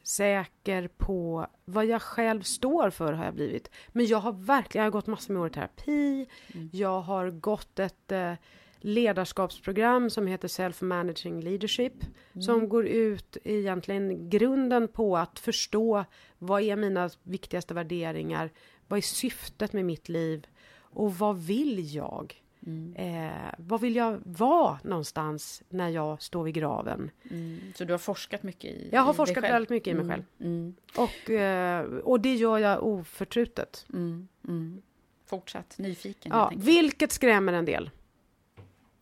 [0.03, 3.71] säker på vad jag själv står för har jag blivit.
[3.93, 6.27] Men jag har verkligen jag har gått massor med år i terapi.
[6.73, 8.33] Jag har gått ett eh,
[8.79, 11.95] ledarskapsprogram som heter Self-Managing Leadership.
[12.41, 16.05] Som går ut egentligen grunden på att förstå
[16.39, 18.51] vad är mina viktigaste värderingar?
[18.89, 20.47] Vad är syftet med mitt liv?
[20.77, 22.44] Och vad vill jag?
[22.67, 22.95] Mm.
[23.27, 27.11] Eh, vad vill jag vara någonstans när jag står vid graven?
[27.31, 27.61] Mm.
[27.77, 30.11] Så du har forskat mycket i Jag har i forskat väldigt mycket i mig Mm.
[30.17, 30.25] själv.
[30.41, 30.75] Mm.
[30.97, 33.87] Och, eh, och det gör jag oförtrutet.
[33.93, 34.83] Mm.
[35.27, 36.33] Fortsatt nyfiken.
[36.35, 37.91] Ja, vilket skrämmer en del.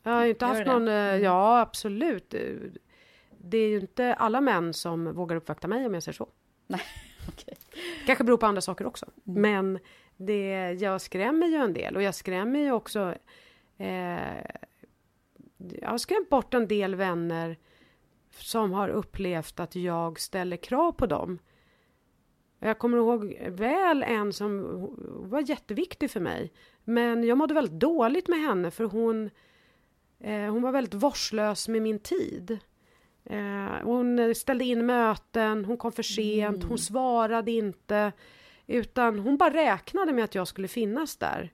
[0.03, 0.73] Jag har inte Gör haft det?
[0.73, 0.89] någon...
[0.89, 1.23] eh, Mm.
[1.23, 2.35] Ja, absolut.
[2.35, 2.41] Eh,
[3.39, 6.29] Det är ju inte alla män som vågar uppvakta mig om jag säger så.
[6.67, 6.81] Nej,
[7.29, 7.55] okej.
[8.07, 9.07] kanske beror på andra saker också.
[9.25, 9.79] Men
[10.17, 13.15] det, jag skrämmer ju en del och jag skrämmer ju också...
[13.79, 14.45] Eh,
[15.81, 17.57] jag har skrämt bort en del vänner
[18.31, 21.39] som har upplevt att jag ställer krav på dem.
[22.59, 24.67] Jag kommer ihåg väl en som
[25.31, 26.53] var jätteviktig för mig.
[26.85, 29.31] Men jag mådde väldigt dåligt med henne för hon,
[30.21, 32.59] eh, hon var väldigt vårdslös med min tid.
[33.25, 38.13] Eh, hon ställde in möten, hon kom för sent, hon svarade inte.
[38.67, 41.53] Utan hon bara räknade med att jag skulle finnas där.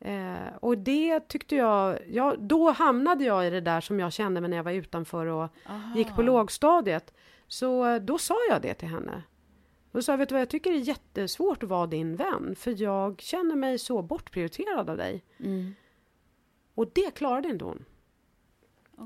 [0.00, 4.40] Eh, och det tyckte jag, ja, då hamnade jag i det där som jag kände
[4.40, 5.48] mig när jag var utanför och
[5.96, 7.14] gick på lågstadiet.
[7.48, 9.22] Så eh, då sa jag det till henne.
[9.92, 12.82] Och sa, vet du vad, jag tycker det är jättesvårt att vara din vän, för
[12.82, 15.24] jag känner mig så bortprioriterad av dig.
[15.38, 15.74] Mm.
[16.74, 17.84] Och det klarade inte hon.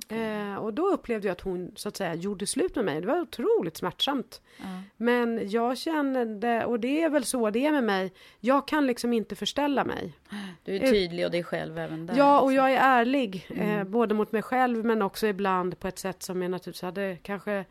[0.09, 3.01] Eh, och då upplevde jag att hon så att säga gjorde slut med mig.
[3.01, 4.40] Det var otroligt smärtsamt.
[4.59, 4.64] Ja.
[4.97, 9.12] Men jag kände, och det är väl så det är med mig, jag kan liksom
[9.12, 10.12] inte förställa mig.
[10.64, 12.14] Du är tydlig och dig själv även där.
[12.16, 12.64] Ja, och liksom.
[12.66, 13.90] jag är ärlig, eh, Mm.
[13.90, 17.64] både mot mig själv men också ibland på ett sätt som jag naturligtvis hade kanske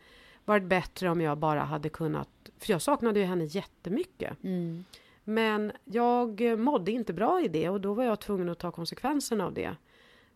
[0.44, 4.44] varit bättre om jag bara hade kunnat, för jag saknade ju henne jättemycket.
[4.44, 4.84] Mm.
[5.24, 8.70] Men jag eh, mådde inte bra i det och då var jag tvungen att ta
[8.70, 9.76] konsekvenserna av det.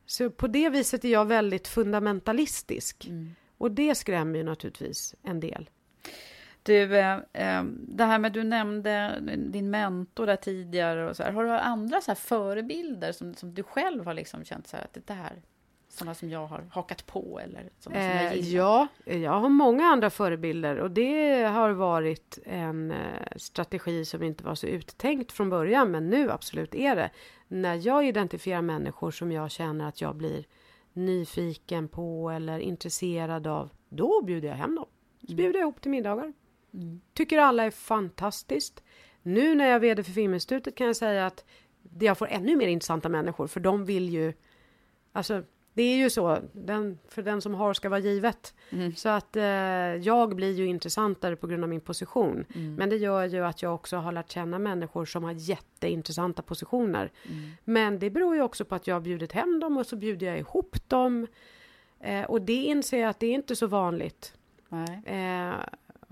[0.06, 3.06] Så på det viset är jag väldigt fundamentalistisk.
[3.06, 3.34] Mm.
[3.58, 5.70] Och det skrämmer ju naturligtvis en del.
[6.62, 11.32] Du, eh, eh, det här med du nämnde din mentor där tidigare och så här.
[11.32, 15.06] Har du andra så förebilder som, som du själv har liksom känt så här att
[15.06, 15.42] det här
[15.96, 18.88] sådana som jag har hakat på eller sådana som jag Eh, gillar?
[19.04, 22.96] ja, jag har många andra förebilder och det har varit en eh,
[23.36, 27.10] strategi som inte var så uttänkt från början men nu absolut är det.
[27.48, 30.44] När jag identifierar människor som jag känner att jag blir
[30.92, 34.86] nyfiken på eller intresserad av, då bjuder jag hem dem.
[35.28, 36.32] Så bjuder jag ihop till middagar.
[36.74, 37.00] Mm.
[37.14, 38.82] Tycker alla är fantastiskt.
[39.22, 41.44] Nu när jag är VD för Filminstitutet kan jag säga att
[41.98, 44.32] jag får ännu mer intressanta människor för de vill ju
[45.12, 45.42] Alltså
[45.76, 48.54] det är ju så, den, för den som har ska vara givet.
[48.70, 48.94] Mm.
[48.94, 52.44] Så att eh, jag blir ju intressantare på grund av min position.
[52.54, 52.74] Mm.
[52.74, 57.10] Men det gör ju att jag också har lärt känna människor som har jätteintressanta positioner.
[57.64, 60.26] Men det beror ju också på att jag har bjudit hem dem och så bjuder
[60.26, 61.26] jag ihop dem.
[62.00, 64.34] Eh, och det inser jag att det är inte så vanligt.
[65.06, 65.54] Eh,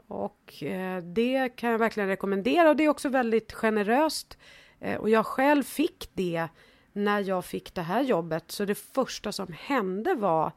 [0.08, 4.38] och eh, det kan jag verkligen rekommendera och det är också väldigt generöst.
[4.80, 6.48] Eh, och jag själv fick det
[6.96, 8.50] när jag fick det här jobbet.
[8.50, 10.52] Så det första som hände var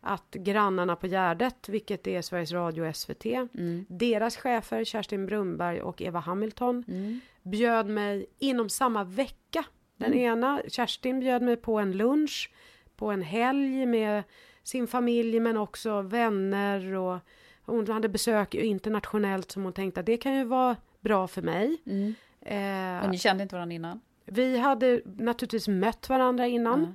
[0.00, 3.86] att grannarna på Gärdet, vilket är Sveriges Radio och SVT, Mm.
[3.88, 7.20] deras chefer Kerstin Brunberg och Eva Hamilton Mm.
[7.42, 9.64] bjöd mig inom samma vecka.
[9.96, 12.50] Den ena, Kerstin bjöd mig på en lunch,
[12.96, 14.22] på en helg med
[14.62, 17.18] sin familj men också vänner och
[17.64, 21.76] hon hade besök internationellt som hon tänkte att det kan ju vara bra för mig.
[21.86, 22.14] Mm.
[22.40, 24.00] Eh, Och ni kände inte varandra innan?
[24.24, 26.94] Vi hade naturligtvis mött varandra innan.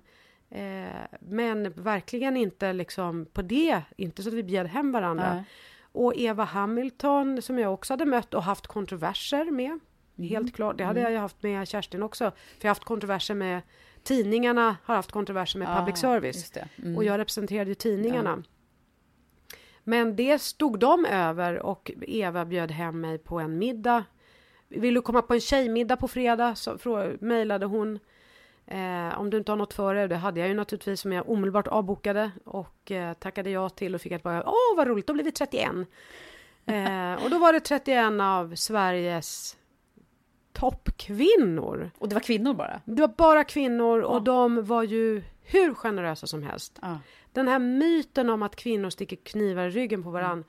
[0.50, 5.34] Eh, men verkligen inte liksom på det, inte så att vi bjöd hem varandra.
[5.34, 5.44] Nej.
[5.92, 9.80] Och Eva Hamilton som jag också hade mött och haft kontroverser med.
[10.18, 10.30] Mm.
[10.30, 12.32] Helt klart, det hade jag ju haft med Kerstin också.
[12.32, 13.62] För jag har haft kontroverser med
[14.04, 16.54] tidningarna, har haft kontroverser med Ah, public service.
[16.78, 16.98] Mm.
[16.98, 18.44] Och jag representerade ju tidningarna.
[19.84, 24.06] Men det stod de över och Eva bjöd hem mig på en middag.
[24.68, 26.56] Vill du komma på en tjejmiddag på fredag?
[26.56, 26.78] Så
[27.20, 28.00] mejlade hon.
[28.68, 30.08] Eh, om du inte har något för dig.
[30.08, 34.02] Det hade jag ju naturligtvis som jag omedelbart avbokade och eh, tackade ja till och
[34.02, 35.72] fick ett bara åh vad roligt, då blir vi 31.
[36.66, 39.58] Eh, och då var det 31 av Sveriges
[40.54, 41.92] toppkvinnor.
[41.98, 42.82] Och det var kvinnor bara?
[42.86, 46.80] Det var bara kvinnor och de var ju hur generösa som helst.
[46.82, 47.00] Ja.
[47.34, 50.44] Den här myten om att kvinnor sticker knivar i ryggen på varann.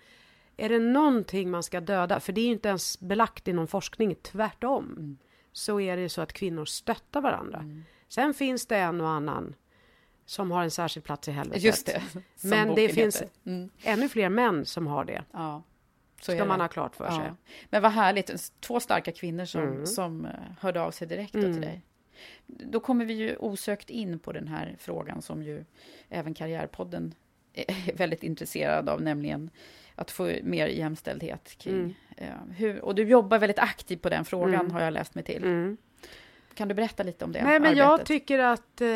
[0.61, 4.14] Är det någonting man ska döda, för det är inte ens belagt i någon forskning,
[4.14, 5.18] tvärtom.
[5.52, 7.64] Så är det så att kvinnor stöttar varandra.
[8.09, 9.54] Sen finns det en och annan
[10.26, 11.62] som har en särskild plats i helvetet.
[11.62, 12.02] Just det,
[12.42, 13.22] Men det finns.
[13.46, 13.70] Mm.
[13.82, 15.24] ännu fler män som har det.
[15.32, 15.62] Ja.
[16.20, 17.32] Så Ska man ha klart för sig.
[17.70, 19.86] Men vad härligt, två starka kvinnor som, Mm.
[19.86, 20.30] som eh,
[20.61, 21.52] hörde av sig direkt Mm.
[21.52, 21.82] till dig.
[22.46, 25.64] Då kommer vi ju osökt in på den här frågan som ju
[26.09, 27.14] även Karriärpodden
[27.52, 29.50] är väldigt intresserad av, nämligen
[29.99, 31.74] att få mer jämställdhet kring.
[31.74, 31.94] Mm.
[32.16, 34.70] eh, hur, och du jobbar väldigt aktivt på den frågan, Mm.
[34.70, 35.42] har jag läst mig till.
[35.44, 35.76] Mm.
[36.55, 37.78] Kan du berätta lite om det Nej, men arbetet?
[37.78, 38.88] jag tycker att eh,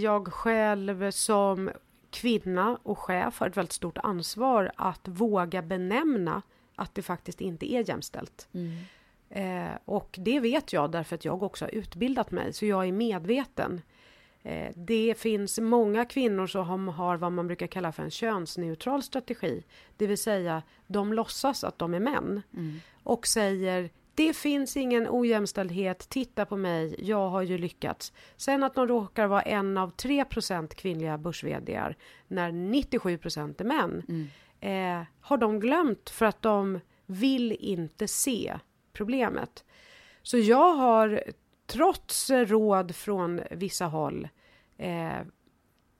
[0.00, 1.70] jag själv som
[2.10, 6.42] kvinna och chef har ett väldigt stort ansvar att våga benämna
[6.74, 8.48] att det faktiskt inte är jämställt.
[8.52, 8.76] Mm.
[9.30, 12.92] Eh, och det vet jag därför att jag också har utbildat mig, så jag är
[12.92, 13.82] medveten.
[14.42, 19.62] Eh, det finns många kvinnor som har vad man brukar kalla för en könsneutral strategi.
[19.96, 22.80] Det vill säga, de låtsas att de är män Mm.
[23.02, 28.12] och säger det finns ingen ojämställdhet, titta på mig, jag har ju lyckats.
[28.36, 31.44] Sen att de råkar vara en av 3% kvinnliga börs
[32.28, 34.28] när 97% är män,
[34.60, 38.58] eh, har de glömt för att de vill inte se
[38.92, 39.64] problemet.
[40.22, 41.22] Så jag har,
[41.70, 44.28] trots råd från vissa håll,
[44.78, 45.20] eh,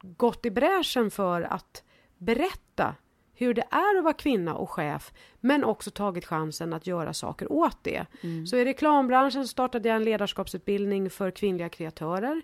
[0.03, 1.85] gått i bräschen för att
[2.19, 2.95] berätta
[3.35, 7.53] hur det är att vara kvinna och chef, men också tagit chansen att göra saker
[7.53, 8.07] åt det.
[8.47, 12.43] Så i reklambranschen startade jag en ledarskapsutbildning för kvinnliga kreatörer.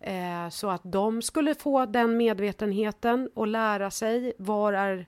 [0.00, 5.06] Eh, så att de skulle få den medvetenheten och lära sig var är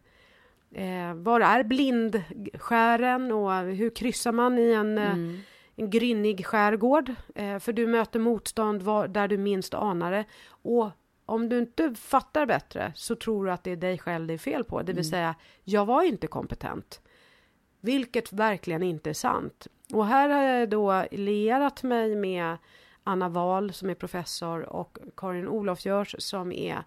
[0.71, 5.41] Eh, var är blindskären och hur kryssar man i en, eh,
[5.79, 7.15] en grynnig skärgård?
[7.35, 10.25] Eh, för du möter motstånd var, där du minst anar det.
[10.49, 10.91] Och
[11.27, 14.39] om du inte fattar bättre så tror du att det är dig själv det är
[14.39, 14.83] fel på.
[14.83, 17.01] Det vill säga, jag var inte kompetent.
[17.81, 19.67] Vilket verkligen inte är sant.
[19.93, 22.57] Och här har jag då lierat mig med
[23.05, 26.83] Anna Wahl som är professor och Karin Olofsgörs som är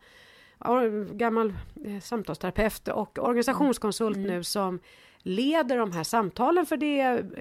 [1.13, 1.53] gammal
[1.85, 4.79] eh, samtalsterapeut och organisationskonsult nu som
[5.23, 7.39] leder de här samtalen för det är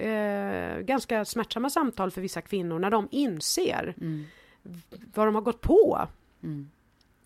[0.77, 3.95] eh, ganska smärtsamma samtal för vissa kvinnor när de inser
[5.13, 6.07] vad de har gått på.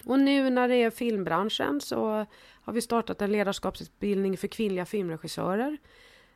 [0.05, 2.25] Och nu när det är filmbranschen så
[2.63, 5.77] har vi startat en ledarskapsutbildning för kvinnliga filmregissörer.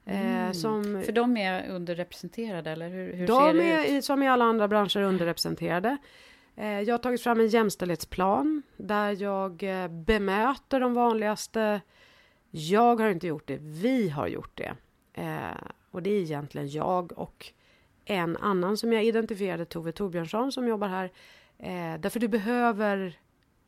[0.06, 4.06] Eh, som För de är underrepresenterade, eller hur, hur ser de det är ut?
[4.06, 5.98] som i alla andra branscher underrepresenterade.
[6.56, 11.82] Eh, Jag har tagit fram en jämställdhetsplan där jag eh, bemöter de vanligaste.
[12.52, 14.74] Jag har inte gjort det, vi har gjort det.
[15.14, 15.58] Eh,
[15.92, 17.46] Och det är egentligen jag och
[18.06, 21.06] en annan som jag identifierade, Tove Torbjörnsson som jobbar här.
[21.58, 23.20] Eh, Därför du behöver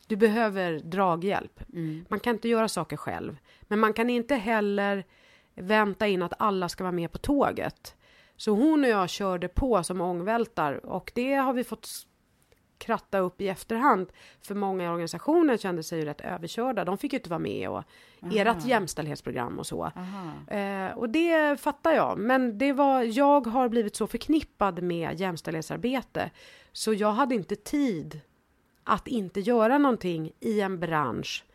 [0.07, 1.59] du behöver draghjälp.
[2.07, 3.37] Man kan inte göra saker själv.
[3.61, 5.03] Men man kan inte heller
[5.55, 7.95] vänta in att alla ska vara med på tåget.
[8.37, 11.89] Så hon och jag körde på som ångvältar och det har vi fått
[12.81, 14.07] kratta upp i efterhand.
[14.41, 16.85] För många i organisationen kände sig ju rätt överkörda.
[16.85, 17.83] De fick ju inte vara med och
[18.31, 19.91] ert jämställdhetsprogram och så.
[20.47, 22.17] Eh, och det fattar jag.
[22.17, 26.31] Men det var, jag har blivit så förknippad med jämställdhetsarbete
[26.71, 28.19] så jag hade inte tid
[28.83, 31.45] att inte göra någonting i en bransch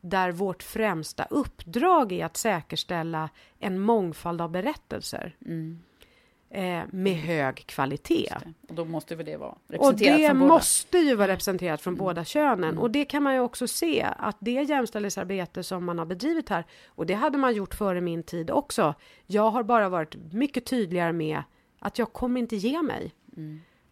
[0.00, 5.93] där vårt främsta uppdrag är att säkerställa en mångfald av berättelser eh,
[6.90, 8.32] med hög kvalitet.
[8.68, 10.54] Och då måste väl det vara Och representerat det från båda?
[10.54, 12.78] måste ju vara representerat från båda könen.
[12.78, 16.64] Och det kan man ju också se att det jämställdhetsarbete som man har bedrivit här,
[16.86, 18.94] och det hade man gjort före min tid också.
[19.26, 21.42] Jag har bara varit mycket tydligare med
[21.78, 23.12] att jag kommer inte ge mig.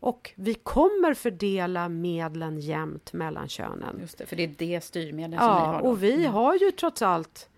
[0.01, 3.99] Och vi kommer fördela medlen jämnt mellan könen.
[4.01, 5.89] Just det, för det är det styrmedel som ni Ja, har då.
[5.89, 7.49] och vi har ju trots allt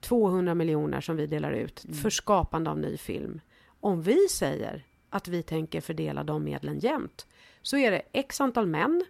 [0.00, 3.40] 200 miljoner som vi delar ut för skapande av ny film.
[3.86, 7.26] Om vi säger att vi tänker fördela de medlen jämnt
[7.62, 9.04] så är det x antal män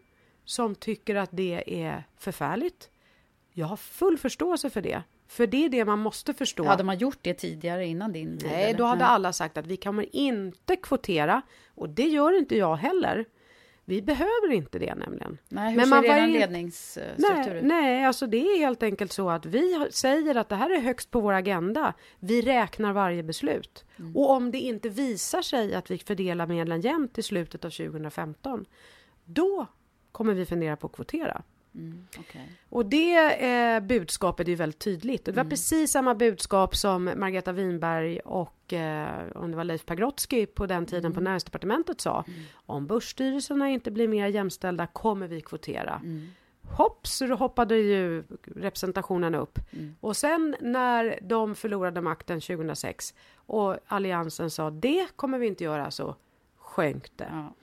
[0.44, 2.90] som tycker att det är förfärligt.
[3.52, 5.02] Jag har full förståelse för det.
[5.26, 6.64] För det är det man måste förstå.
[6.64, 8.50] Hade man gjort det tidigare innan din tid?
[8.50, 11.42] Nej, då hade alla sagt att vi kommer inte kvotera
[11.74, 13.24] och det gör inte jag heller.
[13.88, 15.38] Vi behöver inte det nämligen.
[15.48, 17.64] Nej, hur Men ser man ledningsstruktur Nej, ut?
[17.64, 21.10] nej, alltså det är helt enkelt så att vi säger att det här är högst
[21.10, 21.94] på vår agenda.
[22.18, 23.84] Vi räknar varje beslut.
[23.98, 24.16] Mm.
[24.16, 28.66] Och om det inte visar sig att vi fördelar medlen jämnt i slutet av 2015,
[29.24, 29.66] då
[30.12, 31.42] kommer vi fundera på att kvotera.
[31.76, 32.48] Mm, okej.
[32.68, 35.24] Och det eh, budskapet är ju väldigt tydligt.
[35.24, 35.50] Det var Mm.
[35.50, 40.86] precis samma budskap som Margareta Winberg och eh, om det var Leif Pagrotsky på den
[40.86, 41.14] tiden Mm.
[41.14, 42.24] på näringsdepartementet sa.
[42.54, 46.00] Om börsstyrelserna inte blir mer jämställda kommer vi kvotera.
[46.04, 46.28] Mm.
[46.62, 48.24] Hopp så hoppade ju
[48.56, 49.58] representationen upp.
[49.72, 49.96] Mm.
[50.00, 55.90] Och sen när de förlorade makten 2006 och alliansen sa det kommer vi inte göra
[55.90, 56.16] så
[56.56, 57.28] sjönk det.
[57.32, 57.54] Ja.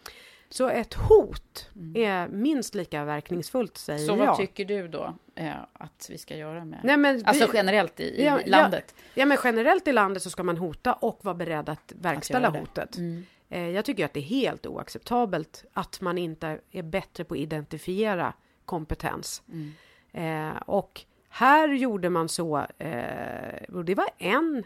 [0.54, 4.08] Så ett hot är minst lika verkningsfullt säger Mm.
[4.08, 4.38] Så vad jag.
[4.38, 6.80] tycker du då eh, att vi ska göra med...
[6.84, 8.96] Nej, men alltså vi- generellt i, i Ja, landet?
[8.98, 12.50] Ja, ja, men generellt i landet så ska man hota och vara beredd att verkställa
[12.50, 12.60] det.
[12.60, 12.98] hotet.
[12.98, 13.26] Mm.
[13.50, 17.40] Eh, jag tycker att det är helt oacceptabelt att man inte är bättre på att
[17.40, 18.34] identifiera
[18.66, 19.44] kompetens.
[19.52, 20.52] Mm.
[20.52, 24.64] Eh, och här gjorde man så, eh, och det var en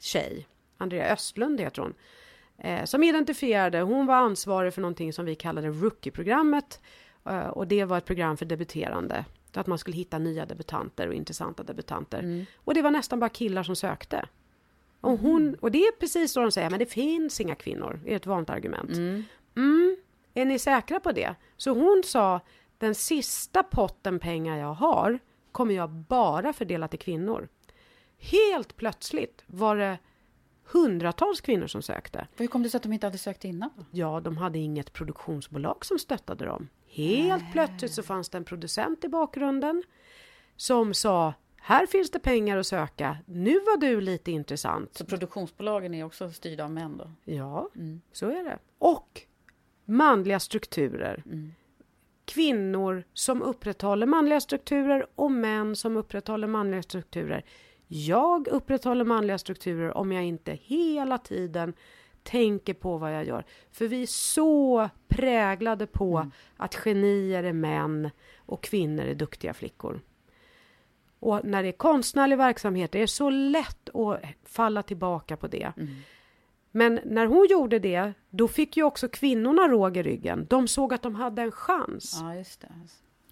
[0.00, 0.46] tjej,
[0.78, 1.94] Andrea Östlund heter hon,
[2.58, 6.80] eh, som identifierade, hon var ansvarig för någonting som vi kallade Rookie-programmet
[7.26, 9.24] eh, och det var ett program för debuterande.
[9.54, 12.18] Att man skulle hitta nya debutanter och intressanta debutanter.
[12.18, 12.46] Mm.
[12.56, 14.28] Och det var nästan bara killar som sökte.
[15.00, 18.16] Och, hon, och det är precis så de säger, men det finns inga kvinnor, är
[18.16, 18.90] ett vanligt argument.
[19.56, 19.96] Mm.
[20.34, 21.34] Är ni säkra på det?
[21.56, 22.40] Så hon sa,
[22.78, 25.18] den sista potten pengar jag har
[25.52, 27.48] kommer jag bara fördela till kvinnor.
[28.18, 29.98] Helt plötsligt var det
[30.72, 32.26] hundratals kvinnor som sökte.
[32.36, 33.70] Hur kom det sig att de inte hade sökt innan?
[33.90, 36.68] Ja, de hade inget produktionsbolag som stöttade dem.
[36.86, 39.82] Helt plötsligt så fanns det en producent i bakgrunden
[40.56, 43.16] som sa här finns det pengar att söka.
[43.26, 44.94] Nu var du lite intressant.
[44.94, 47.10] Så produktionsbolagen är också styrda av män då?
[47.24, 48.00] Ja, Mm.
[48.12, 48.58] så är det.
[48.78, 49.22] Och
[49.84, 51.22] manliga strukturer.
[51.26, 51.52] Mm.
[52.24, 57.44] Kvinnor som upprätthåller manliga strukturer och män som upprätthåller manliga strukturer.
[57.88, 61.74] Jag upprätthåller manliga strukturer om jag inte hela tiden
[62.22, 63.44] tänker på vad jag gör.
[63.72, 70.00] För vi är så präglade på att genier är män och kvinnor är duktiga flickor.
[71.20, 75.72] Och när det är konstnärlig verksamhet, det är så lätt att falla tillbaka på det.
[76.70, 80.46] Men när hon gjorde det, då fick ju också kvinnorna råg i ryggen.
[80.50, 82.18] De såg att de hade en chans.
[82.20, 82.68] Ja.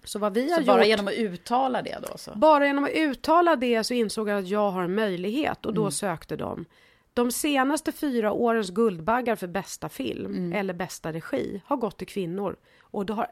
[0.07, 2.17] Så vad vi har Så bara gjort, genom att uttala det då?
[2.17, 2.31] Så.
[2.35, 5.81] bara genom att uttala det så insåg jag att jag har en möjlighet och då
[5.81, 5.91] Mm.
[5.91, 6.65] sökte de.
[7.13, 10.53] De senaste fyra årens Guldbaggar för bästa film Mm.
[10.53, 12.55] eller bästa regi har gått till kvinnor.
[12.81, 13.27] Och då har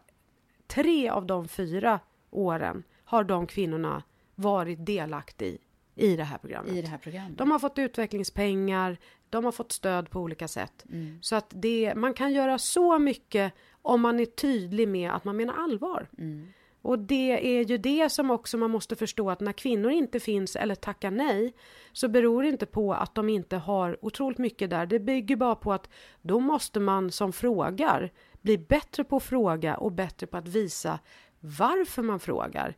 [0.68, 2.00] tre av de fyra
[2.32, 4.04] åren har de kvinnorna
[4.36, 5.60] varit delaktiga i,
[5.96, 6.74] i det här programmet.
[6.74, 7.38] I det här programmet?
[7.38, 8.98] De har fått utvecklingspengar,
[9.30, 10.86] de har fått stöd på olika sätt.
[10.92, 11.18] Mm.
[11.22, 15.36] Så att det, man kan göra så mycket om man är tydlig med att man
[15.38, 16.08] menar allvar.
[16.18, 16.48] Mm.
[16.86, 20.56] Och det är ju det som också man måste förstå att när kvinnor inte finns
[20.56, 21.54] eller tackar nej
[21.92, 24.86] så beror det inte på att de inte har otroligt mycket där.
[24.86, 25.90] Det bygger bara på att
[26.22, 28.12] då måste man som frågar
[28.42, 31.00] bli bättre på att fråga och bättre på att visa
[31.40, 32.78] varför man frågar.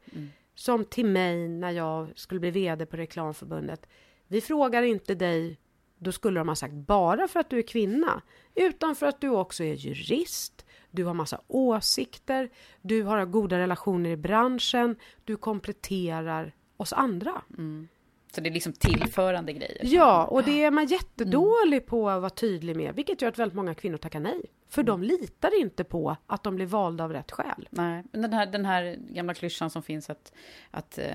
[0.55, 3.87] Som till mig när jag skulle bli VD på Reklamförbundet.
[4.27, 5.59] Vi frågar inte dig,
[5.97, 8.21] då skulle de ha sagt bara för att du är kvinna,
[8.55, 10.65] utan för att du också är jurist,
[10.97, 12.49] du har massa åsikter,
[12.81, 14.95] du har goda relationer i branschen,
[15.25, 17.41] du kompletterar oss andra.
[17.57, 17.87] Mm.
[18.35, 19.77] Så det är liksom tillförande grejer?
[19.81, 23.55] Ja, och det är man jättedålig på att vara tydlig med, vilket gör att väldigt
[23.55, 24.41] många kvinnor tackar nej.
[24.69, 27.67] För de litar inte på att de blir valda av rätt skäl.
[27.71, 30.33] Nej, men den här, den här gamla klyschan som finns att,
[30.71, 31.05] att eh,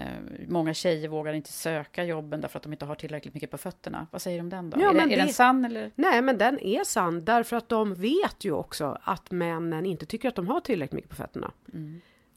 [0.48, 4.06] många tjejer vågar inte söka jobben därför att de inte har tillräckligt mycket på fötterna.
[4.10, 4.80] Vad säger du om den då?
[4.80, 5.90] Ja, är, men det, är den det- sann eller?
[5.94, 10.28] Nej, men den är sann därför att de vet ju också att männen inte tycker
[10.28, 11.52] att de har tillräckligt mycket på fötterna.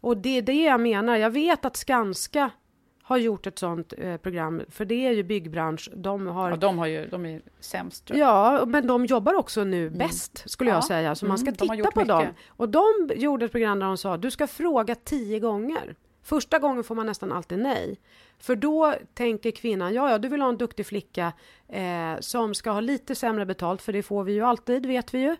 [0.01, 1.15] Och det är det jag menar.
[1.15, 2.49] Jag vet att Skanska
[3.07, 5.89] har gjort ett sånt eh, program, för det är ju byggbransch.
[5.95, 6.49] De har...
[6.49, 8.11] Ja, de, har ju, de är sämst.
[8.13, 10.75] Ja, men de jobbar också nu bäst skulle Ja.
[10.75, 11.15] jag säga.
[11.15, 12.07] Så man ska Mm, titta på mycket.
[12.07, 12.25] dem.
[12.47, 12.83] Och de
[13.15, 15.95] gjorde ett program där de sa du ska fråga tio gånger.
[16.23, 17.99] Första gången får man nästan alltid nej.
[18.39, 21.33] För då tänker kvinnan, ja ja du vill ha en duktig flicka
[21.67, 25.19] eh, som ska ha lite sämre betalt, för det får vi ju alltid, vet vi
[25.19, 25.35] ju.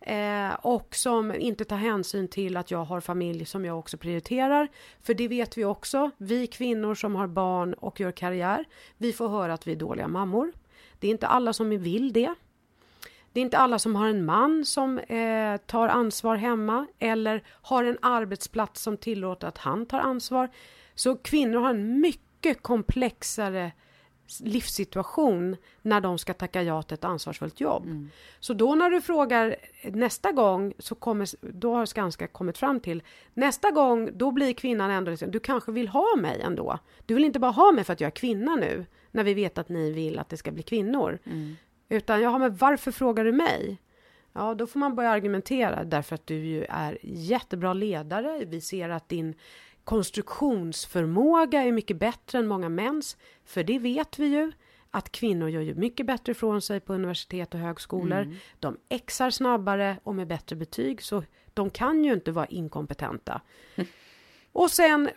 [0.00, 4.68] Eh, och som inte tar hänsyn till att jag har familj som jag också prioriterar.
[5.02, 8.64] För det vet vi också, vi kvinnor som har barn och gör karriär,
[8.98, 10.52] vi får höra att vi är dåliga mammor.
[10.98, 12.34] Det är inte alla som vill det.
[13.32, 17.84] Det är inte alla som har en man som eh, tar ansvar hemma eller har
[17.84, 20.48] en arbetsplats som tillåter att han tar ansvar.
[20.94, 23.72] Så kvinnor har en mycket komplexare
[24.40, 28.08] livssituation när de ska tacka ja till ett ansvarsfullt jobb.
[28.40, 33.02] Så då när du frågar nästa gång så kommer, då har Skanska kommit fram till
[33.34, 36.78] nästa gång då blir kvinnan ändå liksom, du kanske vill ha mig ändå.
[37.06, 39.58] Du vill inte bara ha mig för att jag är kvinna nu när vi vet
[39.58, 41.18] att ni vill att det ska bli kvinnor.
[41.88, 43.78] Utan ja, men varför frågar du mig?
[44.32, 48.44] Ja, då får man börja argumentera därför att du ju är jättebra ledare.
[48.44, 49.34] Vi ser att din
[49.84, 53.16] konstruktionsförmåga är mycket bättre än många mäns.
[53.50, 54.52] För det vet vi ju
[54.90, 58.36] att kvinnor gör ju mycket bättre ifrån sig på universitet och högskolor.
[58.60, 61.24] De exar snabbare och med bättre betyg så
[61.54, 63.40] de kan ju inte vara inkompetenta.
[64.52, 65.10] Och sen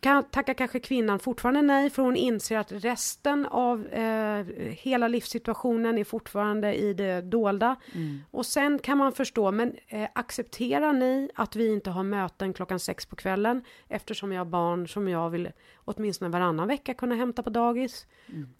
[0.00, 5.98] kan, tackar kanske kvinnan fortfarande nej för hon inser att resten av eh, hela livssituationen
[5.98, 7.76] är fortfarande i det dolda.
[8.30, 12.80] Och sen kan man förstå, men eh, accepterar ni att vi inte har möten klockan
[12.80, 15.50] sex på kvällen eftersom jag har barn som jag vill
[15.84, 18.06] åtminstone varannan vecka kunna hämta på dagis?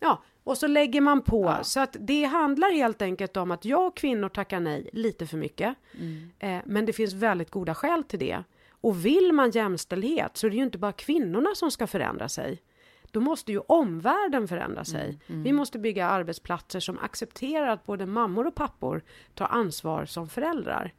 [0.00, 1.56] Ja, och så lägger man på.
[1.62, 5.36] Så att det handlar helt enkelt om att jag och kvinnor tackar nej lite för
[5.36, 5.74] mycket.
[6.38, 8.44] Eh, men det finns väldigt goda skäl till det.
[8.86, 12.62] Och vill man jämställdhet så är det ju inte bara kvinnorna som ska förändra sig.
[13.10, 15.08] då måste ju omvärlden förändra sig.
[15.08, 15.42] Mm, mm.
[15.42, 19.02] Vi måste bygga arbetsplatser som accepterar att både mammor och pappor
[19.34, 20.92] tar ansvar som föräldrar.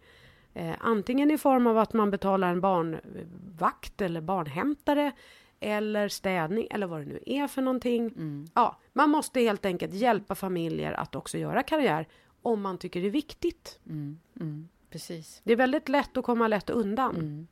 [0.54, 5.12] Eh, antingen i form av att man betalar en barnvakt eller barnhämtare
[5.60, 8.06] eller städning eller vad det nu är för någonting.
[8.08, 8.48] Mm.
[8.54, 12.08] Ja, man måste helt enkelt hjälpa familjer att också göra karriär
[12.42, 13.80] om man tycker det är viktigt.
[13.86, 15.42] Mm, mm, precis.
[15.44, 17.48] Det är väldigt lätt att komma lätt undan.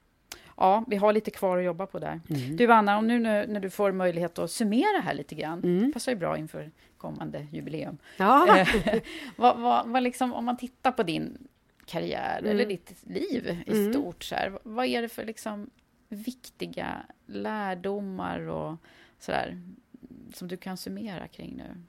[0.57, 2.21] Ja, vi har lite kvar att jobba på där.
[2.29, 2.55] Mm.
[2.57, 5.91] Du Anna, om nu när du får möjlighet att summera här lite grann, Mm.
[5.93, 7.97] passar ju bra inför kommande jubileum.
[8.17, 8.57] Ja.
[8.57, 8.67] Eh,
[9.35, 11.47] vad, vad, vad liksom, om man tittar på din
[11.85, 12.51] karriär Mm.
[12.51, 13.93] eller ditt liv i Mm.
[13.93, 15.69] stort, så här, vad är det för liksom
[16.09, 18.75] viktiga lärdomar och
[19.19, 19.61] sådär
[20.33, 21.81] som du kan summera kring nu?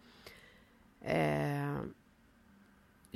[1.00, 1.76] Eh,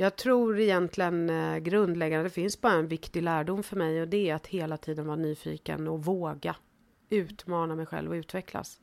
[0.01, 4.31] jag tror egentligen eh, grundläggande, det finns bara en viktig lärdom för mig och det
[4.31, 6.57] är att hela tiden vara nyfiken och våga
[7.09, 8.81] utmana mig själv och utvecklas.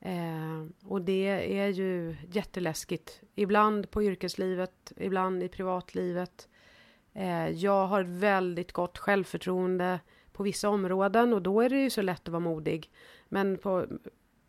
[0.00, 1.26] Eh, och det
[1.58, 3.20] är ju jätteläskigt.
[3.34, 6.48] Ibland på yrkeslivet, ibland i privatlivet.
[7.12, 10.00] Eh, jag har väldigt gott självförtroende
[10.32, 12.90] på vissa områden och då är det ju så lätt att vara modig.
[13.28, 13.86] Men på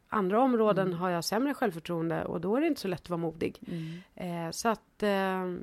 [0.10, 3.18] andra områden har jag sämre självförtroende och då är det inte så lätt att vara
[3.18, 3.60] modig.
[4.16, 5.56] Eh, så att eh,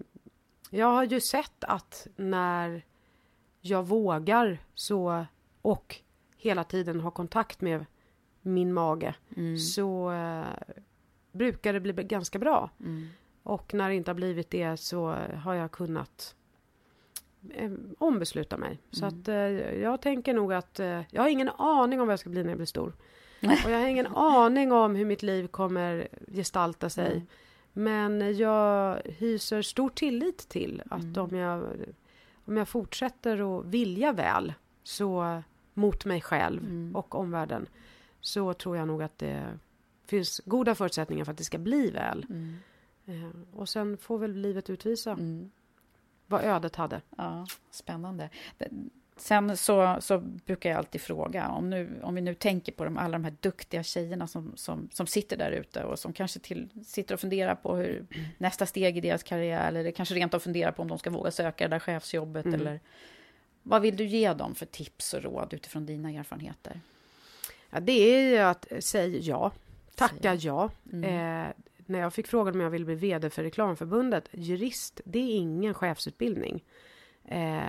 [0.75, 2.85] jag har ju sett att när
[3.61, 5.27] jag vågar så
[5.63, 5.97] och
[6.37, 7.85] hela tiden har kontakt med
[8.43, 9.59] min mage Mm.
[9.59, 10.75] så eh,
[11.33, 12.71] brukar det bli ganska bra.
[12.81, 13.09] Mm.
[13.43, 15.07] Och när det inte har blivit det så
[15.45, 16.35] har jag kunnat
[17.51, 18.79] eh, ombesluta mig.
[18.91, 19.21] Så Mm.
[19.21, 19.35] att eh,
[19.83, 22.51] jag tänker nog att eh, jag har ingen aning om vad jag ska bli när
[22.51, 22.93] jag blir stor.
[23.65, 27.23] Och jag har ingen aning om hur mitt liv kommer gestalta sig.
[27.77, 31.19] Men jag hyser stor tillit till att Mm.
[31.23, 31.69] om, jag,
[32.45, 34.53] om jag fortsätter att vilja väl
[34.83, 35.43] så
[35.75, 36.97] mot mig själv Mm.
[36.97, 37.67] och omvärlden
[38.21, 39.59] så tror jag nog att det
[40.07, 42.27] finns goda förutsättningar för att det ska bli väl.
[42.31, 42.57] Mm.
[43.07, 45.51] Eh, och sen får väl livet utvisa Mm.
[46.27, 47.01] vad ödet hade.
[47.17, 48.31] Ja, spännande.
[49.17, 52.99] Sen så, så brukar jag alltid fråga, om, nu, om vi nu tänker på de,
[52.99, 56.69] alla de här duktiga tjejerna som, som, som sitter där ute och som kanske till,
[56.87, 58.07] sitter och funderar på hur
[58.39, 61.31] nästa steg i deras karriär, eller kanske rent av funderar på om de ska våga
[61.31, 62.61] söka det där chefsjobbet, Mm.
[62.61, 62.81] eller
[63.63, 66.81] vad vill du ge dem för tips och råd utifrån dina erfarenheter?
[67.71, 69.53] Ja, det är ju att säga ja,
[69.95, 70.71] tacka ja.
[70.93, 71.05] Mm.
[71.05, 71.53] Eh,
[71.87, 75.75] när jag fick frågan om jag ville bli vd för Reklamförbundet, jurist, det är ingen
[75.75, 76.65] chefsutbildning.
[77.25, 77.61] Eh,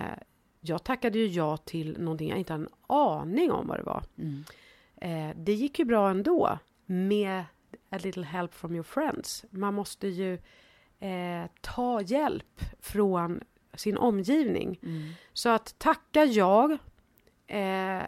[0.68, 4.04] jag tackade ju ja till någonting jag inte hade en aning om vad det var.
[4.18, 4.44] Mm.
[4.96, 7.44] Eh, det gick ju bra ändå med
[7.90, 9.46] a little help from your friends.
[9.50, 10.34] Man måste ju
[11.00, 13.42] eh, ta hjälp från
[13.74, 14.80] sin omgivning.
[14.84, 15.10] Mm.
[15.34, 16.78] Så att tacka ja,
[17.48, 18.04] eh,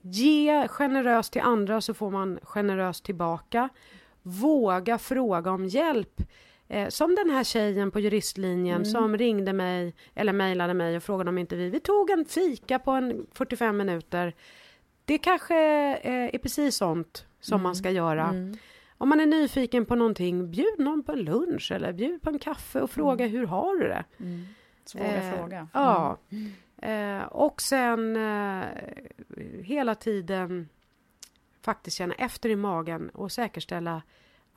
[0.00, 3.68] ge generöst till andra så får man generöst tillbaka.
[4.22, 6.22] Våga fråga om hjälp.
[6.68, 8.84] Eh, som den här tjejen på juristlinjen Mm.
[8.84, 12.78] som ringde mig eller mejlade mig och frågade om inte vi, vi tog en fika
[12.78, 14.34] på en 45 minuter.
[15.04, 15.54] Det kanske
[16.02, 18.28] eh, är precis sånt som man ska göra.
[18.28, 18.56] Mm.
[18.98, 22.38] Om man är nyfiken på någonting, bjud någon på en lunch eller bjud på en
[22.38, 24.04] kaffe och fråga hur har du det?
[24.20, 24.46] Mm.
[24.84, 25.68] Så våga Eh, fråga.
[25.72, 26.16] Ja.
[26.82, 28.64] Eh, och sen eh,
[29.62, 30.68] hela tiden
[31.62, 34.02] faktiskt känna efter i magen och säkerställa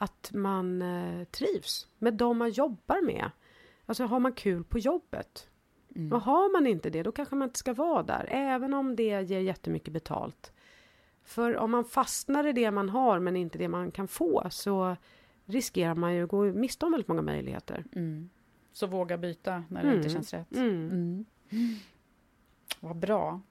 [0.02, 3.32] att man eh, trivs med de man jobbar med.
[3.86, 5.50] Alltså har man kul på jobbet?
[5.96, 6.14] Mm.
[6.14, 9.22] Och har man inte det, då kanske man inte ska vara där, även om det
[9.22, 10.52] ger jättemycket betalt.
[11.24, 14.96] För om man fastnar i det man har, men inte det man kan få, så
[15.46, 17.86] riskerar man ju att gå miste om väldigt många möjligheter.
[17.96, 18.30] Mm.
[18.72, 19.98] Så våga byta när det Mm.
[19.98, 20.56] inte känns rätt.
[20.56, 21.26] Mm.
[21.52, 21.76] Mm.
[22.80, 23.42] Vad bra.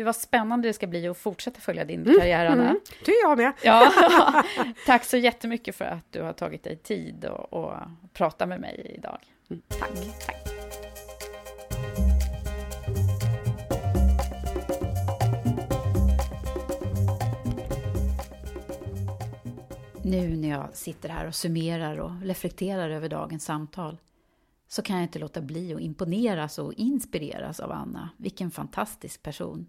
[0.00, 2.62] Du, vad spännande det ska bli att fortsätta följa din Mm, karriär, Anna.
[2.70, 2.80] mm.
[2.98, 3.52] Tycker jag med.
[3.62, 3.92] Ja,
[4.86, 7.74] tack så jättemycket för att du har tagit dig tid och, och
[8.12, 9.18] prata med mig idag.
[9.50, 9.90] Mm, tack.
[10.26, 10.36] tack.
[20.04, 23.98] Nu när jag sitter här och summerar och reflekterar över dagens samtal
[24.68, 28.08] så kan jag inte låta bli att imponeras och inspireras av Anna.
[28.16, 29.66] Vilken fantastisk person.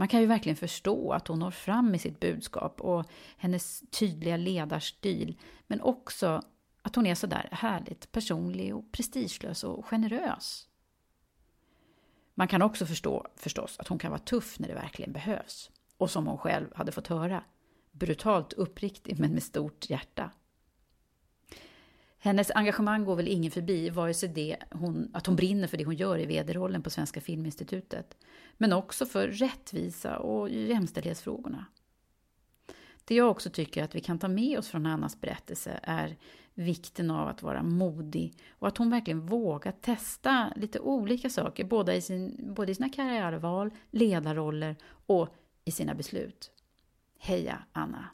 [0.00, 3.06] Man kan ju verkligen förstå att hon når fram med sitt budskap och
[3.36, 6.42] hennes tydliga ledarstil, men också
[6.82, 10.68] att hon är så där härligt personlig och prestigelös och generös.
[12.34, 15.70] Man kan också förstå förstås att hon kan vara tuff när det verkligen behövs.
[15.96, 17.44] Och som hon själv hade fått höra,
[17.92, 20.30] brutalt uppriktig men med stort hjärta.
[22.22, 25.84] Hennes engagemang går väl ingen förbi, vare sig det hon, att hon brinner för det
[25.84, 28.16] hon gör i vd-rollen på Svenska Filminstitutet,
[28.56, 31.64] men också för rättvisa och jämställdhetsfrågorna.
[33.04, 36.16] Det jag också tycker att vi kan ta med oss från Annas berättelse är
[36.54, 41.94] vikten av att vara modig och att hon verkligen vågar testa lite olika saker, både
[41.94, 44.76] i, sin, både i sina karriärval, ledarroller
[45.06, 45.28] och
[45.64, 46.50] i sina beslut.
[47.18, 48.08] Heja Anna!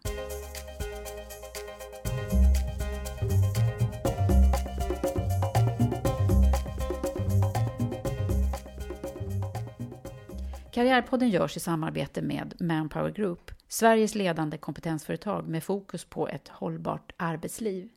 [10.77, 17.13] Karriärpodden görs i samarbete med Manpower Group, Sveriges ledande kompetensföretag med fokus på ett hållbart
[17.17, 17.89] arbetsliv.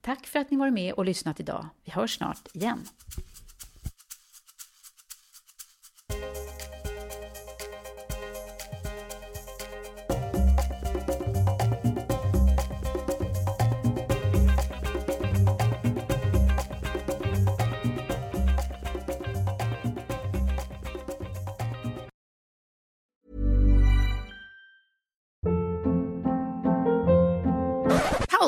[0.00, 1.68] Tack för att ni varit med och lyssnat idag.
[1.84, 2.78] Vi hörs snart igen.